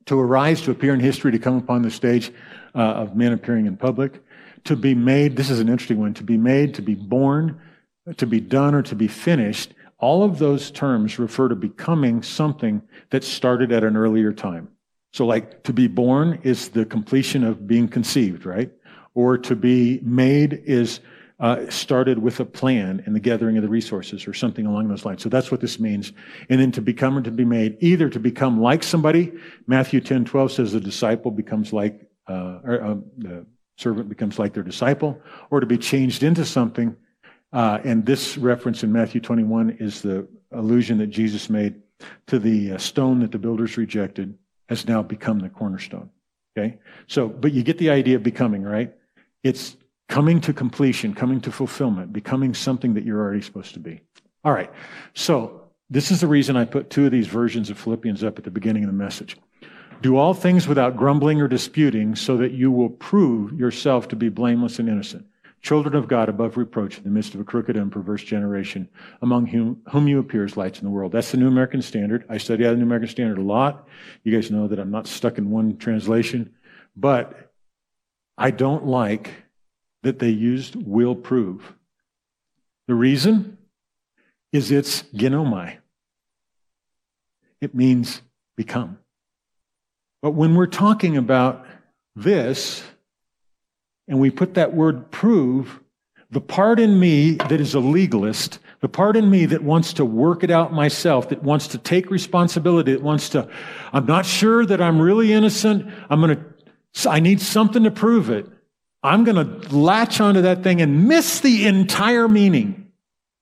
[0.07, 2.33] To arise, to appear in history, to come upon the stage
[2.75, 4.21] uh, of men appearing in public.
[4.65, 7.61] To be made, this is an interesting one, to be made, to be born,
[8.17, 12.83] to be done, or to be finished all of those terms refer to becoming something
[13.11, 14.69] that started at an earlier time.
[15.13, 18.73] So, like to be born is the completion of being conceived, right?
[19.15, 20.99] Or to be made is
[21.45, 25.05] uh, started with a plan and the gathering of the resources or something along those
[25.05, 25.23] lines.
[25.23, 26.13] So that's what this means.
[26.49, 29.33] And then to become or to be made, either to become like somebody.
[29.67, 34.55] Matthew 10 12 says the disciple becomes like, uh, or uh, the servant becomes like
[34.55, 36.97] their disciple, or to be changed into something
[37.55, 41.77] uh, and this reference in Matthew 21 is the allusion that Jesus made
[42.27, 44.37] to the uh, stone that the builders rejected
[44.69, 46.11] has now become the cornerstone.
[46.59, 46.79] Okay?
[47.07, 48.93] So, but you get the idea of becoming, right?
[49.45, 49.77] It's
[50.09, 54.01] coming to completion, coming to fulfillment, becoming something that you're already supposed to be.
[54.45, 54.71] All right.
[55.15, 58.45] So, this is the reason I put two of these versions of Philippians up at
[58.45, 59.37] the beginning of the message.
[60.01, 64.29] Do all things without grumbling or disputing, so that you will prove yourself to be
[64.29, 65.27] blameless and innocent
[65.65, 68.87] children of God above reproach in the midst of a crooked and perverse generation,
[69.23, 71.11] among whom, whom you appear as lights in the world.
[71.11, 72.27] That's the New American Standard.
[72.29, 73.89] I study out of the New American Standard a lot.
[74.23, 76.53] You guys know that I'm not stuck in one translation,
[76.95, 77.51] but
[78.37, 79.31] I don't like
[80.05, 81.75] that they used will prove.
[82.87, 83.59] The reason
[84.53, 85.79] is it's ginomai.
[87.61, 88.23] It means
[88.57, 88.99] become.
[90.23, 91.67] But when we're talking about
[92.15, 92.83] this,
[94.07, 95.81] and we put that word prove,
[96.31, 100.05] the part in me that is a legalist, the part in me that wants to
[100.05, 103.49] work it out myself, that wants to take responsibility, that wants to,
[103.93, 105.91] I'm not sure that I'm really innocent.
[106.11, 108.47] I'm going to, I need something to prove it.
[109.05, 112.91] I'm going to latch onto that thing and miss the entire meaning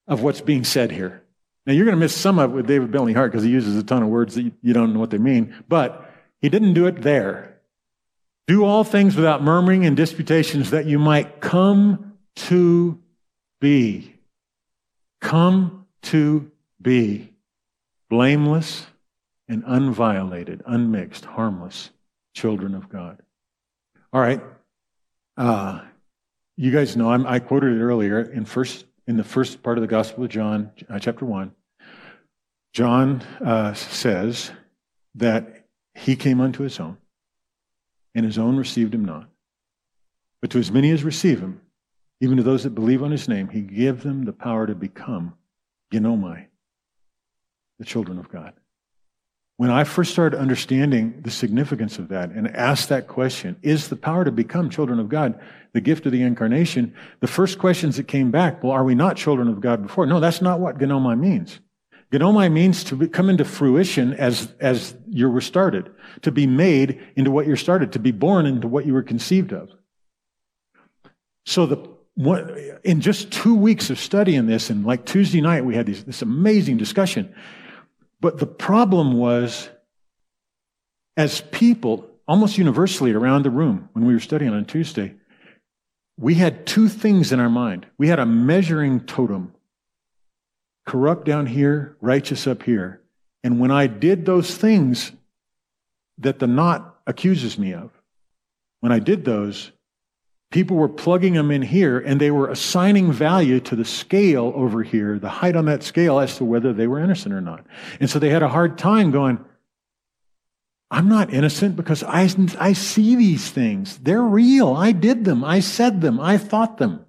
[0.08, 1.22] of what's being said here.
[1.64, 3.76] Now, you're going to miss some of it with David Bentley Hart because he uses
[3.76, 6.86] a ton of words that you don't know what they mean, but he didn't do
[6.86, 7.60] it there.
[8.48, 13.00] Do all things without murmuring and disputations that you might come to
[13.60, 14.16] be.
[15.20, 17.32] Come to be
[18.10, 18.84] blameless
[19.46, 21.90] and unviolated, unmixed, harmless
[22.34, 23.22] children of God.
[24.12, 24.42] All right.
[25.36, 25.80] Uh,
[26.56, 29.82] you guys know I'm, i quoted it earlier in first in the first part of
[29.82, 31.52] the Gospel of John, uh, chapter one.
[32.72, 34.52] John uh, says
[35.16, 36.96] that he came unto his own,
[38.14, 39.28] and his own received him not.
[40.40, 41.60] But to as many as receive him,
[42.20, 45.34] even to those that believe on his name, he gave them the power to become
[45.92, 46.46] ginomai,
[47.78, 48.54] the children of God.
[49.62, 53.94] When I first started understanding the significance of that and asked that question, is the
[53.94, 55.38] power to become children of God
[55.72, 56.92] the gift of the incarnation?
[57.20, 60.04] The first questions that came back, well, are we not children of God before?
[60.04, 61.60] No, that's not what ginomai means.
[62.10, 65.92] Ginomai means to come into fruition as, as you were started,
[66.22, 69.52] to be made into what you're started, to be born into what you were conceived
[69.52, 69.70] of.
[71.46, 71.88] So the
[72.82, 76.20] in just two weeks of studying this, and like Tuesday night, we had these, this
[76.20, 77.32] amazing discussion.
[78.22, 79.68] But the problem was,
[81.16, 85.16] as people, almost universally around the room, when we were studying on Tuesday,
[86.16, 87.84] we had two things in our mind.
[87.98, 89.52] We had a measuring totem
[90.86, 93.00] corrupt down here, righteous up here.
[93.42, 95.10] And when I did those things
[96.18, 97.90] that the knot accuses me of,
[98.78, 99.72] when I did those,
[100.52, 104.82] people were plugging them in here and they were assigning value to the scale over
[104.82, 107.64] here, the height on that scale as to whether they were innocent or not.
[107.98, 109.42] And so they had a hard time going,
[110.90, 112.28] I'm not innocent because I,
[112.60, 113.96] I see these things.
[113.98, 114.74] They're real.
[114.74, 115.42] I did them.
[115.42, 116.20] I said them.
[116.20, 117.06] I thought them.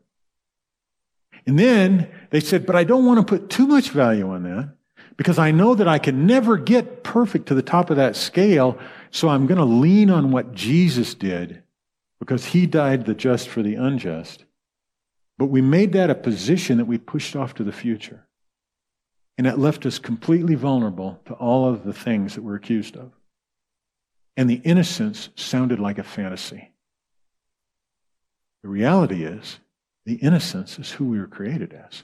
[1.45, 4.73] And then they said, but I don't want to put too much value on that
[5.17, 8.79] because I know that I can never get perfect to the top of that scale.
[9.11, 11.62] So I'm going to lean on what Jesus did
[12.23, 14.45] because he died the just for the unjust.
[15.37, 18.25] But we made that a position that we pushed off to the future.
[19.37, 23.11] And it left us completely vulnerable to all of the things that we're accused of.
[24.37, 26.71] And the innocence sounded like a fantasy.
[28.61, 29.59] The reality is,
[30.05, 32.03] the innocence is who we were created as.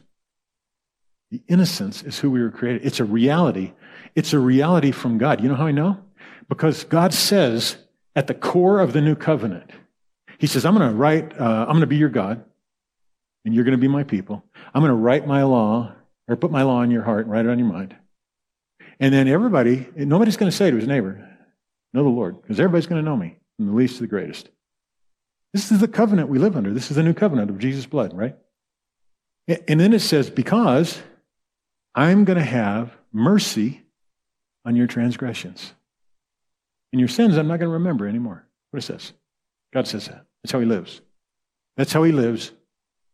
[1.31, 2.85] The innocence is who we were created.
[2.85, 3.71] It's a reality.
[4.15, 5.41] It's a reality from God.
[5.41, 5.99] You know how I know?
[6.49, 7.77] Because God says
[8.17, 9.71] at the core of the new covenant,
[10.39, 12.43] he says, I'm going to write, uh, I'm going to be your God,
[13.43, 14.43] and you're going to be my people.
[14.73, 15.93] I'm going to write my law,
[16.27, 17.95] or put my law in your heart and write it on your mind.
[19.01, 21.25] And then everybody, nobody's going to say to his neighbor,
[21.93, 24.49] Know the Lord, because everybody's going to know me, from the least to the greatest.
[25.53, 26.71] This is the covenant we live under.
[26.73, 28.37] This is the new covenant of Jesus' blood, right?
[29.67, 31.01] And then it says, Because
[31.95, 33.81] I'm going to have mercy
[34.63, 35.73] on your transgressions.
[36.93, 38.47] And your sins, I'm not going to remember anymore.
[38.69, 39.13] What it says.
[39.73, 40.25] God says that.
[40.43, 41.01] That's how he lives.
[41.77, 42.51] That's how he lives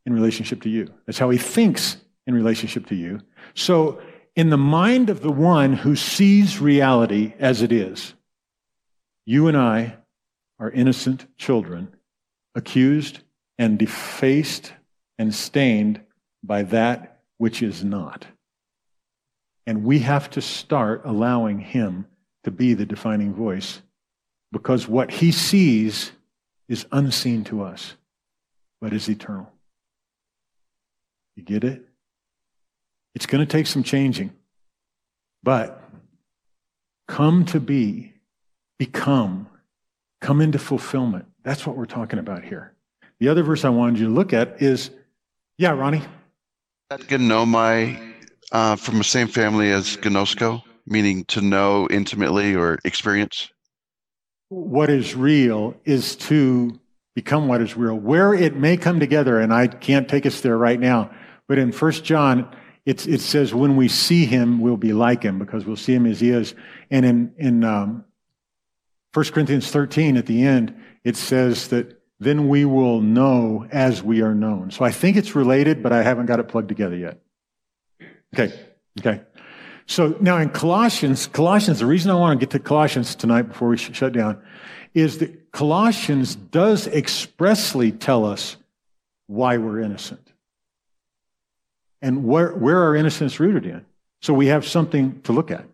[0.05, 0.91] in relationship to you.
[1.05, 1.97] That's how he thinks
[2.27, 3.21] in relationship to you.
[3.53, 4.01] So,
[4.35, 8.13] in the mind of the one who sees reality as it is,
[9.25, 9.97] you and I
[10.59, 11.95] are innocent children,
[12.53, 13.19] accused
[13.57, 14.73] and defaced
[15.17, 16.01] and stained
[16.43, 18.25] by that which is not.
[19.67, 22.05] And we have to start allowing him
[22.43, 23.81] to be the defining voice
[24.51, 26.11] because what he sees
[26.67, 27.95] is unseen to us,
[28.81, 29.51] but is eternal.
[31.35, 31.83] You get it?
[33.13, 34.33] It's going to take some changing,
[35.43, 35.81] but
[37.07, 38.13] come to be,
[38.77, 39.47] become,
[40.21, 41.25] come into fulfillment.
[41.43, 42.73] That's what we're talking about here.
[43.19, 44.89] The other verse I wanted you to look at is,
[45.57, 46.01] yeah, Ronnie.
[46.91, 48.15] Ginomai
[48.51, 53.49] uh, from the same family as ginosko, meaning to know intimately or experience?
[54.49, 56.79] What is real is to
[57.15, 57.95] become what is real.
[57.95, 61.11] Where it may come together, and I can't take us there right now,
[61.47, 62.53] but in First John,
[62.85, 66.19] it says, when we see him, we'll be like him because we'll see him as
[66.19, 66.53] he is.
[66.91, 68.05] And in, in um,
[69.13, 74.21] 1 Corinthians 13 at the end, it says that then we will know as we
[74.21, 74.69] are known.
[74.69, 77.21] So I think it's related, but I haven't got it plugged together yet.
[78.35, 78.53] Okay,
[78.99, 79.21] okay.
[79.87, 83.69] So now in Colossians, Colossians, the reason I want to get to Colossians tonight before
[83.69, 84.41] we shut down
[84.93, 88.57] is that Colossians does expressly tell us
[89.27, 90.31] why we're innocent
[92.01, 93.85] and where, where our innocence rooted in.
[94.21, 95.65] So we have something to look at.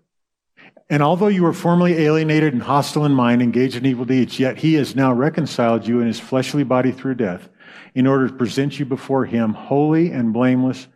[0.89, 4.57] And although you were formerly alienated and hostile in mind, engaged in evil deeds, yet
[4.57, 7.47] he has now reconciled you in his fleshly body through death
[7.95, 10.88] in order to present you before him holy and blameless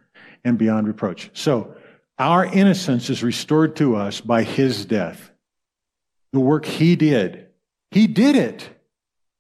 [0.44, 1.30] and beyond reproach.
[1.34, 1.76] So
[2.18, 5.32] our innocence is restored to us by his death.
[6.32, 7.48] The work he did.
[7.92, 8.70] He did it.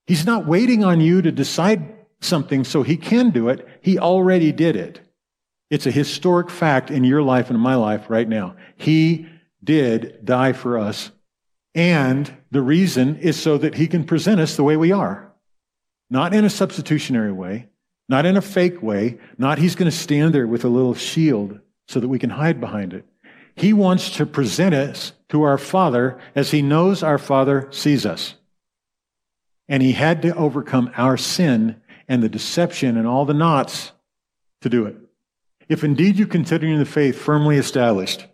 [0.07, 3.67] He's not waiting on you to decide something so he can do it.
[3.82, 4.99] He already did it.
[5.69, 8.55] It's a historic fact in your life and in my life right now.
[8.76, 9.28] He
[9.63, 11.11] did die for us.
[11.73, 15.34] And the reason is so that he can present us the way we are.
[16.09, 17.67] Not in a substitutionary way,
[18.07, 21.59] not in a fake way, not he's going to stand there with a little shield
[21.88, 23.05] so that we can hide behind it.
[23.55, 28.36] He wants to present us to our Father as he knows our Father sees us.
[29.67, 33.91] And he had to overcome our sin and the deception and all the knots
[34.61, 34.95] to do it.
[35.67, 38.25] If indeed you continue in the faith firmly established,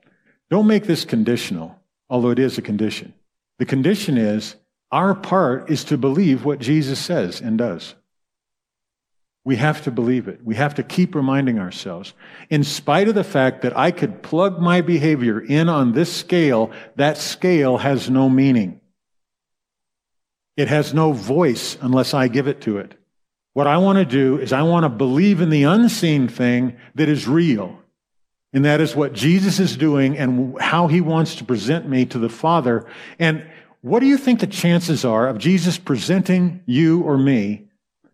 [0.50, 1.80] don't make this conditional,
[2.10, 3.14] although it is a condition.
[3.60, 4.56] The condition is
[4.92, 7.96] our part is to believe what Jesus says and does.
[9.44, 10.40] We have to believe it.
[10.44, 12.14] We have to keep reminding ourselves.
[12.50, 16.72] In spite of the fact that I could plug my behavior in on this scale,
[16.96, 18.82] that scale has no meaning.
[20.58, 22.94] It has no voice unless I give it to it.
[23.54, 27.10] What I want to do is I want to believe in the unseen thing that
[27.10, 27.80] is real.
[28.54, 32.20] And that is what Jesus is doing and how he wants to present me to
[32.20, 32.86] the Father.
[33.18, 33.46] And
[33.82, 37.71] what do you think the chances are of Jesus presenting you or me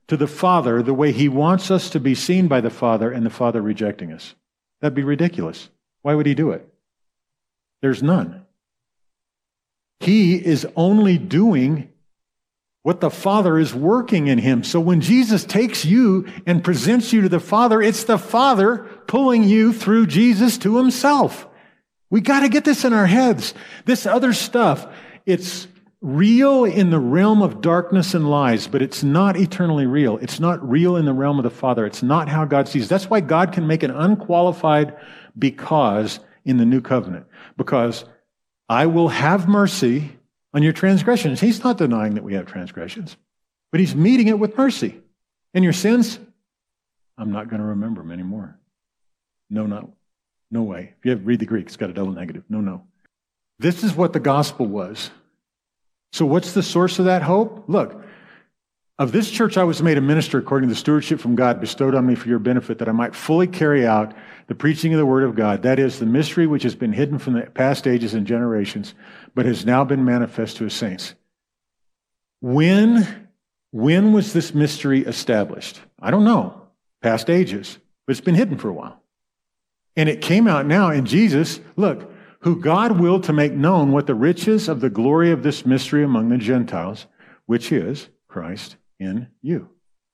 [0.07, 3.25] to the Father the way he wants us to be seen by the Father and
[3.25, 4.35] the Father rejecting us?
[4.81, 5.69] That'd be ridiculous.
[6.01, 6.67] Why would he do it?
[7.81, 8.45] There's none.
[9.99, 11.89] He is only doing
[12.83, 14.63] what the Father is working in him.
[14.63, 19.43] So when Jesus takes you and presents you to the Father, it's the Father pulling
[19.43, 21.47] you through Jesus to himself.
[22.09, 23.53] We got to get this in our heads.
[23.83, 24.87] This other stuff,
[25.25, 25.67] it's
[26.01, 30.17] real in the realm of darkness and lies, but it's not eternally real.
[30.17, 31.85] It's not real in the realm of the Father.
[31.85, 32.87] It's not how God sees.
[32.87, 34.95] That's why God can make an unqualified
[35.37, 37.25] because in the new covenant.
[37.57, 38.05] Because
[38.69, 40.17] I will have mercy
[40.53, 41.39] on your transgressions.
[41.39, 43.17] He's not denying that we have transgressions,
[43.71, 45.01] but he's meeting it with mercy.
[45.53, 46.19] And your sins,
[47.17, 48.59] I'm not going to remember them anymore.
[49.49, 49.93] No, no.
[50.51, 50.93] No way.
[50.99, 52.43] If you read the Greek, it's got a double negative.
[52.49, 52.83] No, no.
[53.59, 55.09] This is what the gospel was.
[56.11, 57.65] So, what's the source of that hope?
[57.67, 58.03] Look,
[58.99, 61.93] of this church I was made a minister according to the stewardship from God bestowed
[61.93, 64.15] on me for your benefit, that I might fully carry out
[64.47, 65.61] the preaching of the word of God.
[65.61, 68.95] That is the mystery which has been hidden from the past ages and generations,
[69.35, 71.13] but has now been manifest to his saints.
[72.41, 73.29] When,
[73.71, 75.79] when was this mystery established?
[75.99, 76.63] I don't know.
[77.01, 78.99] Past ages, but it's been hidden for a while.
[79.95, 81.59] And it came out now in Jesus.
[81.75, 82.11] Look,
[82.47, 86.01] who God willed to make known what the riches of the glory of this mystery
[86.01, 87.05] among the Gentiles,
[87.45, 89.67] which is Christ in you,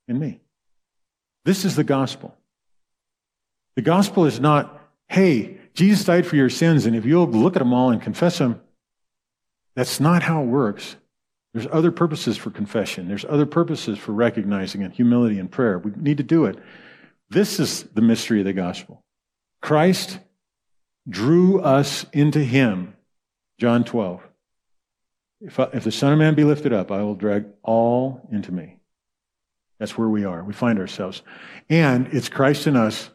[0.07, 0.39] in me.
[1.45, 2.35] This is the gospel.
[3.75, 7.59] The gospel is not, hey, Jesus died for your sins, and if you'll look at
[7.59, 8.59] them all and confess them,
[9.75, 10.95] that's not how it works.
[11.53, 13.07] There's other purposes for confession.
[13.07, 15.77] There's other purposes for recognizing and humility and prayer.
[15.77, 16.57] We need to do it.
[17.29, 19.03] This is the mystery of the gospel.
[19.61, 20.17] Christ
[21.07, 22.95] drew us into him.
[23.59, 24.21] John 12.
[25.41, 28.51] If, I, if the Son of Man be lifted up, I will drag all into
[28.51, 28.77] me.
[29.79, 30.43] That's where we are.
[30.43, 31.21] We find ourselves.
[31.69, 33.09] And it's Christ in us,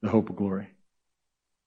[0.00, 0.68] the hope of glory.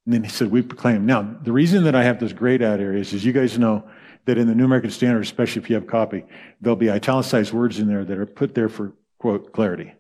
[0.06, 1.06] And then he said, We proclaim.
[1.06, 3.88] Now, the reason that I have this grayed out areas is you guys know
[4.26, 6.26] that in the New American Standard, especially if you have copy,
[6.62, 9.94] there'll be italicized words in there that are put there for, quote, clarity.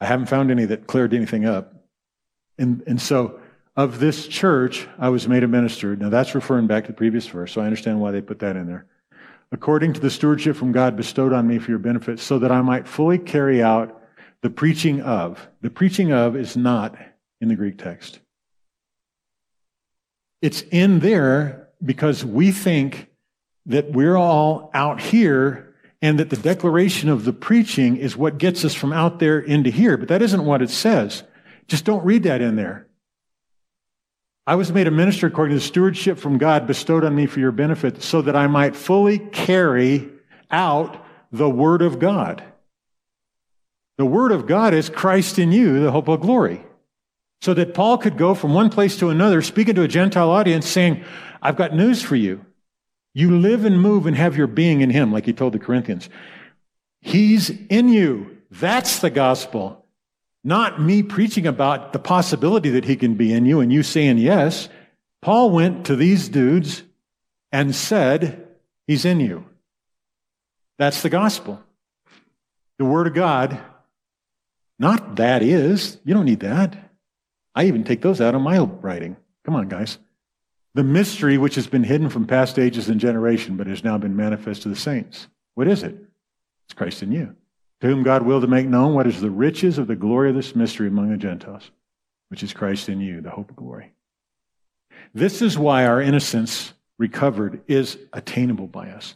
[0.00, 1.74] I haven't found any that cleared anything up.
[2.58, 3.40] And, and so,
[3.76, 5.94] of this church, I was made a minister.
[5.96, 8.56] Now, that's referring back to the previous verse, so I understand why they put that
[8.56, 8.86] in there
[9.52, 12.62] according to the stewardship from God bestowed on me for your benefit, so that I
[12.62, 14.02] might fully carry out
[14.42, 15.48] the preaching of.
[15.60, 16.96] The preaching of is not
[17.40, 18.20] in the Greek text.
[20.42, 23.08] It's in there because we think
[23.66, 28.64] that we're all out here and that the declaration of the preaching is what gets
[28.64, 29.96] us from out there into here.
[29.96, 31.22] But that isn't what it says.
[31.66, 32.85] Just don't read that in there.
[34.46, 37.40] I was made a minister according to the stewardship from God bestowed on me for
[37.40, 40.08] your benefit, so that I might fully carry
[40.50, 42.44] out the Word of God.
[43.98, 46.62] The Word of God is Christ in you, the hope of glory.
[47.42, 50.68] So that Paul could go from one place to another, speaking to a Gentile audience,
[50.68, 51.04] saying,
[51.42, 52.44] I've got news for you.
[53.14, 56.08] You live and move and have your being in Him, like he told the Corinthians.
[57.00, 58.38] He's in you.
[58.50, 59.85] That's the gospel.
[60.46, 64.18] Not me preaching about the possibility that he can be in you and you saying
[64.18, 64.68] yes.
[65.20, 66.84] Paul went to these dudes
[67.50, 68.46] and said,
[68.86, 69.44] He's in you.
[70.78, 71.60] That's the gospel.
[72.78, 73.58] The Word of God.
[74.78, 75.98] Not that is.
[76.04, 76.92] You don't need that.
[77.52, 79.16] I even take those out of my writing.
[79.44, 79.98] Come on, guys.
[80.74, 84.14] The mystery which has been hidden from past ages and generation, but has now been
[84.14, 85.26] manifest to the saints.
[85.54, 85.96] What is it?
[86.66, 87.34] It's Christ in you
[87.80, 90.36] to whom God willed to make known what is the riches of the glory of
[90.36, 91.70] this mystery among the Gentiles,
[92.28, 93.92] which is Christ in you, the hope of glory.
[95.14, 99.14] This is why our innocence recovered is attainable by us,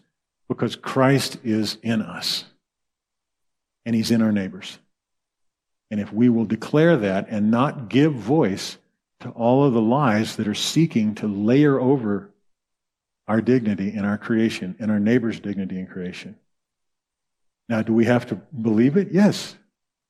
[0.48, 2.44] because Christ is in us,
[3.86, 4.78] and he's in our neighbors.
[5.90, 8.78] And if we will declare that and not give voice
[9.20, 12.30] to all of the lies that are seeking to layer over
[13.26, 16.36] our dignity in our creation and our neighbor's dignity in creation,
[17.70, 19.12] now, do we have to believe it?
[19.12, 19.56] Yes.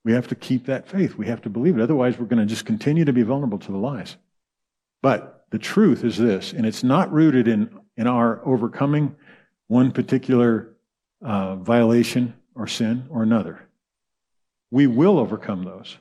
[0.03, 1.17] We have to keep that faith.
[1.17, 1.83] We have to believe it.
[1.83, 4.17] Otherwise, we're going to just continue to be vulnerable to the lies.
[5.03, 9.15] But the truth is this, and it's not rooted in, in our overcoming
[9.67, 10.75] one particular
[11.23, 13.69] uh, violation or sin or another.
[14.71, 15.99] We will overcome those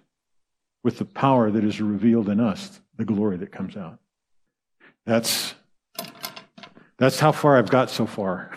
[0.82, 4.00] with the power that is revealed in us, the glory that comes out.
[5.06, 5.56] That's,
[6.98, 8.56] that's how far I've got so far.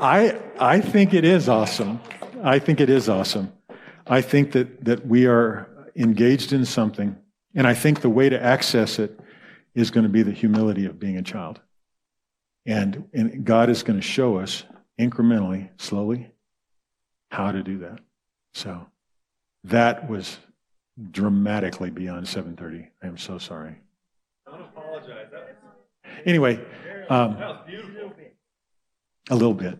[0.00, 2.00] I, I think it is awesome.
[2.42, 3.52] I think it is awesome.
[4.06, 7.16] I think that, that we are engaged in something,
[7.54, 9.20] and I think the way to access it
[9.74, 11.60] is going to be the humility of being a child.
[12.64, 14.64] And, and God is going to show us
[14.98, 16.30] incrementally, slowly,
[17.30, 18.00] how to do that.
[18.54, 18.86] So
[19.64, 20.38] that was
[21.10, 22.88] dramatically beyond 7:30.
[23.02, 23.76] I am so sorry.
[24.46, 25.26] Don't apologize.
[26.26, 26.60] Anyway,
[27.08, 27.36] um,
[29.30, 29.78] a little bit.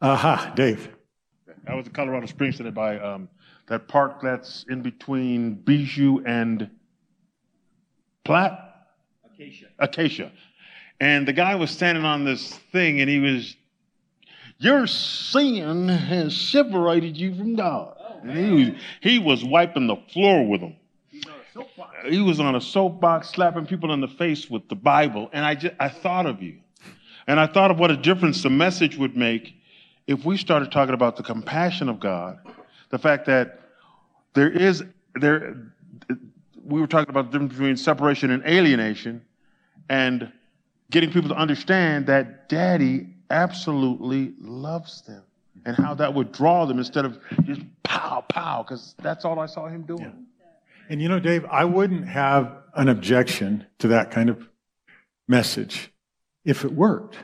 [0.00, 0.90] Aha, Dave.
[1.66, 3.28] I was in Colorado Springs today by um,
[3.66, 6.70] that park that's in between Bijou and
[8.24, 8.60] Platte.
[9.24, 9.66] Acacia.
[9.80, 10.32] Acacia.
[11.00, 13.56] And the guy was standing on this thing and he was,
[14.58, 17.96] Your sin has separated you from God.
[18.22, 20.76] And he was, he was wiping the floor with them.
[22.08, 25.28] He was on a soapbox slapping people in the face with the Bible.
[25.32, 26.60] And I, just, I thought of you.
[27.26, 29.57] And I thought of what a difference the message would make
[30.08, 32.38] if we started talking about the compassion of God,
[32.88, 33.60] the fact that
[34.34, 34.82] there is,
[35.14, 35.70] there,
[36.64, 39.22] we were talking about the difference between separation and alienation,
[39.90, 40.32] and
[40.90, 45.22] getting people to understand that daddy absolutely loves them
[45.66, 49.46] and how that would draw them instead of just pow, pow, because that's all I
[49.46, 50.00] saw him doing.
[50.00, 50.46] Yeah.
[50.88, 54.48] And you know, Dave, I wouldn't have an objection to that kind of
[55.26, 55.92] message
[56.46, 57.18] if it worked,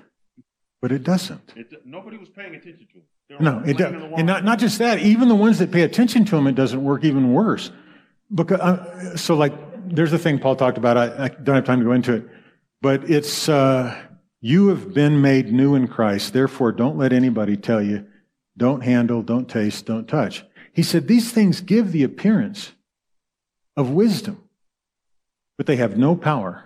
[0.85, 1.55] but it doesn't.
[1.57, 3.43] It, nobody was paying attention to him.
[3.43, 3.95] No, it does.
[4.19, 6.85] And not, not just that, even the ones that pay attention to him, it doesn't
[6.85, 7.71] work even worse.
[8.35, 9.55] Because, uh, so, like,
[9.89, 10.99] there's a thing Paul talked about.
[10.99, 12.29] I, I, don't have time to go into it,
[12.83, 13.99] but it's uh,
[14.43, 16.35] you have been made new in Christ.
[16.35, 18.05] Therefore, don't let anybody tell you,
[18.59, 20.45] don't handle, don't taste, don't touch.
[20.75, 22.73] He said these things give the appearance
[23.75, 24.47] of wisdom,
[25.57, 26.63] but they have no power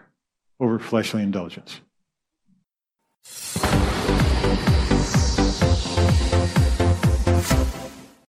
[0.58, 1.82] over fleshly indulgence.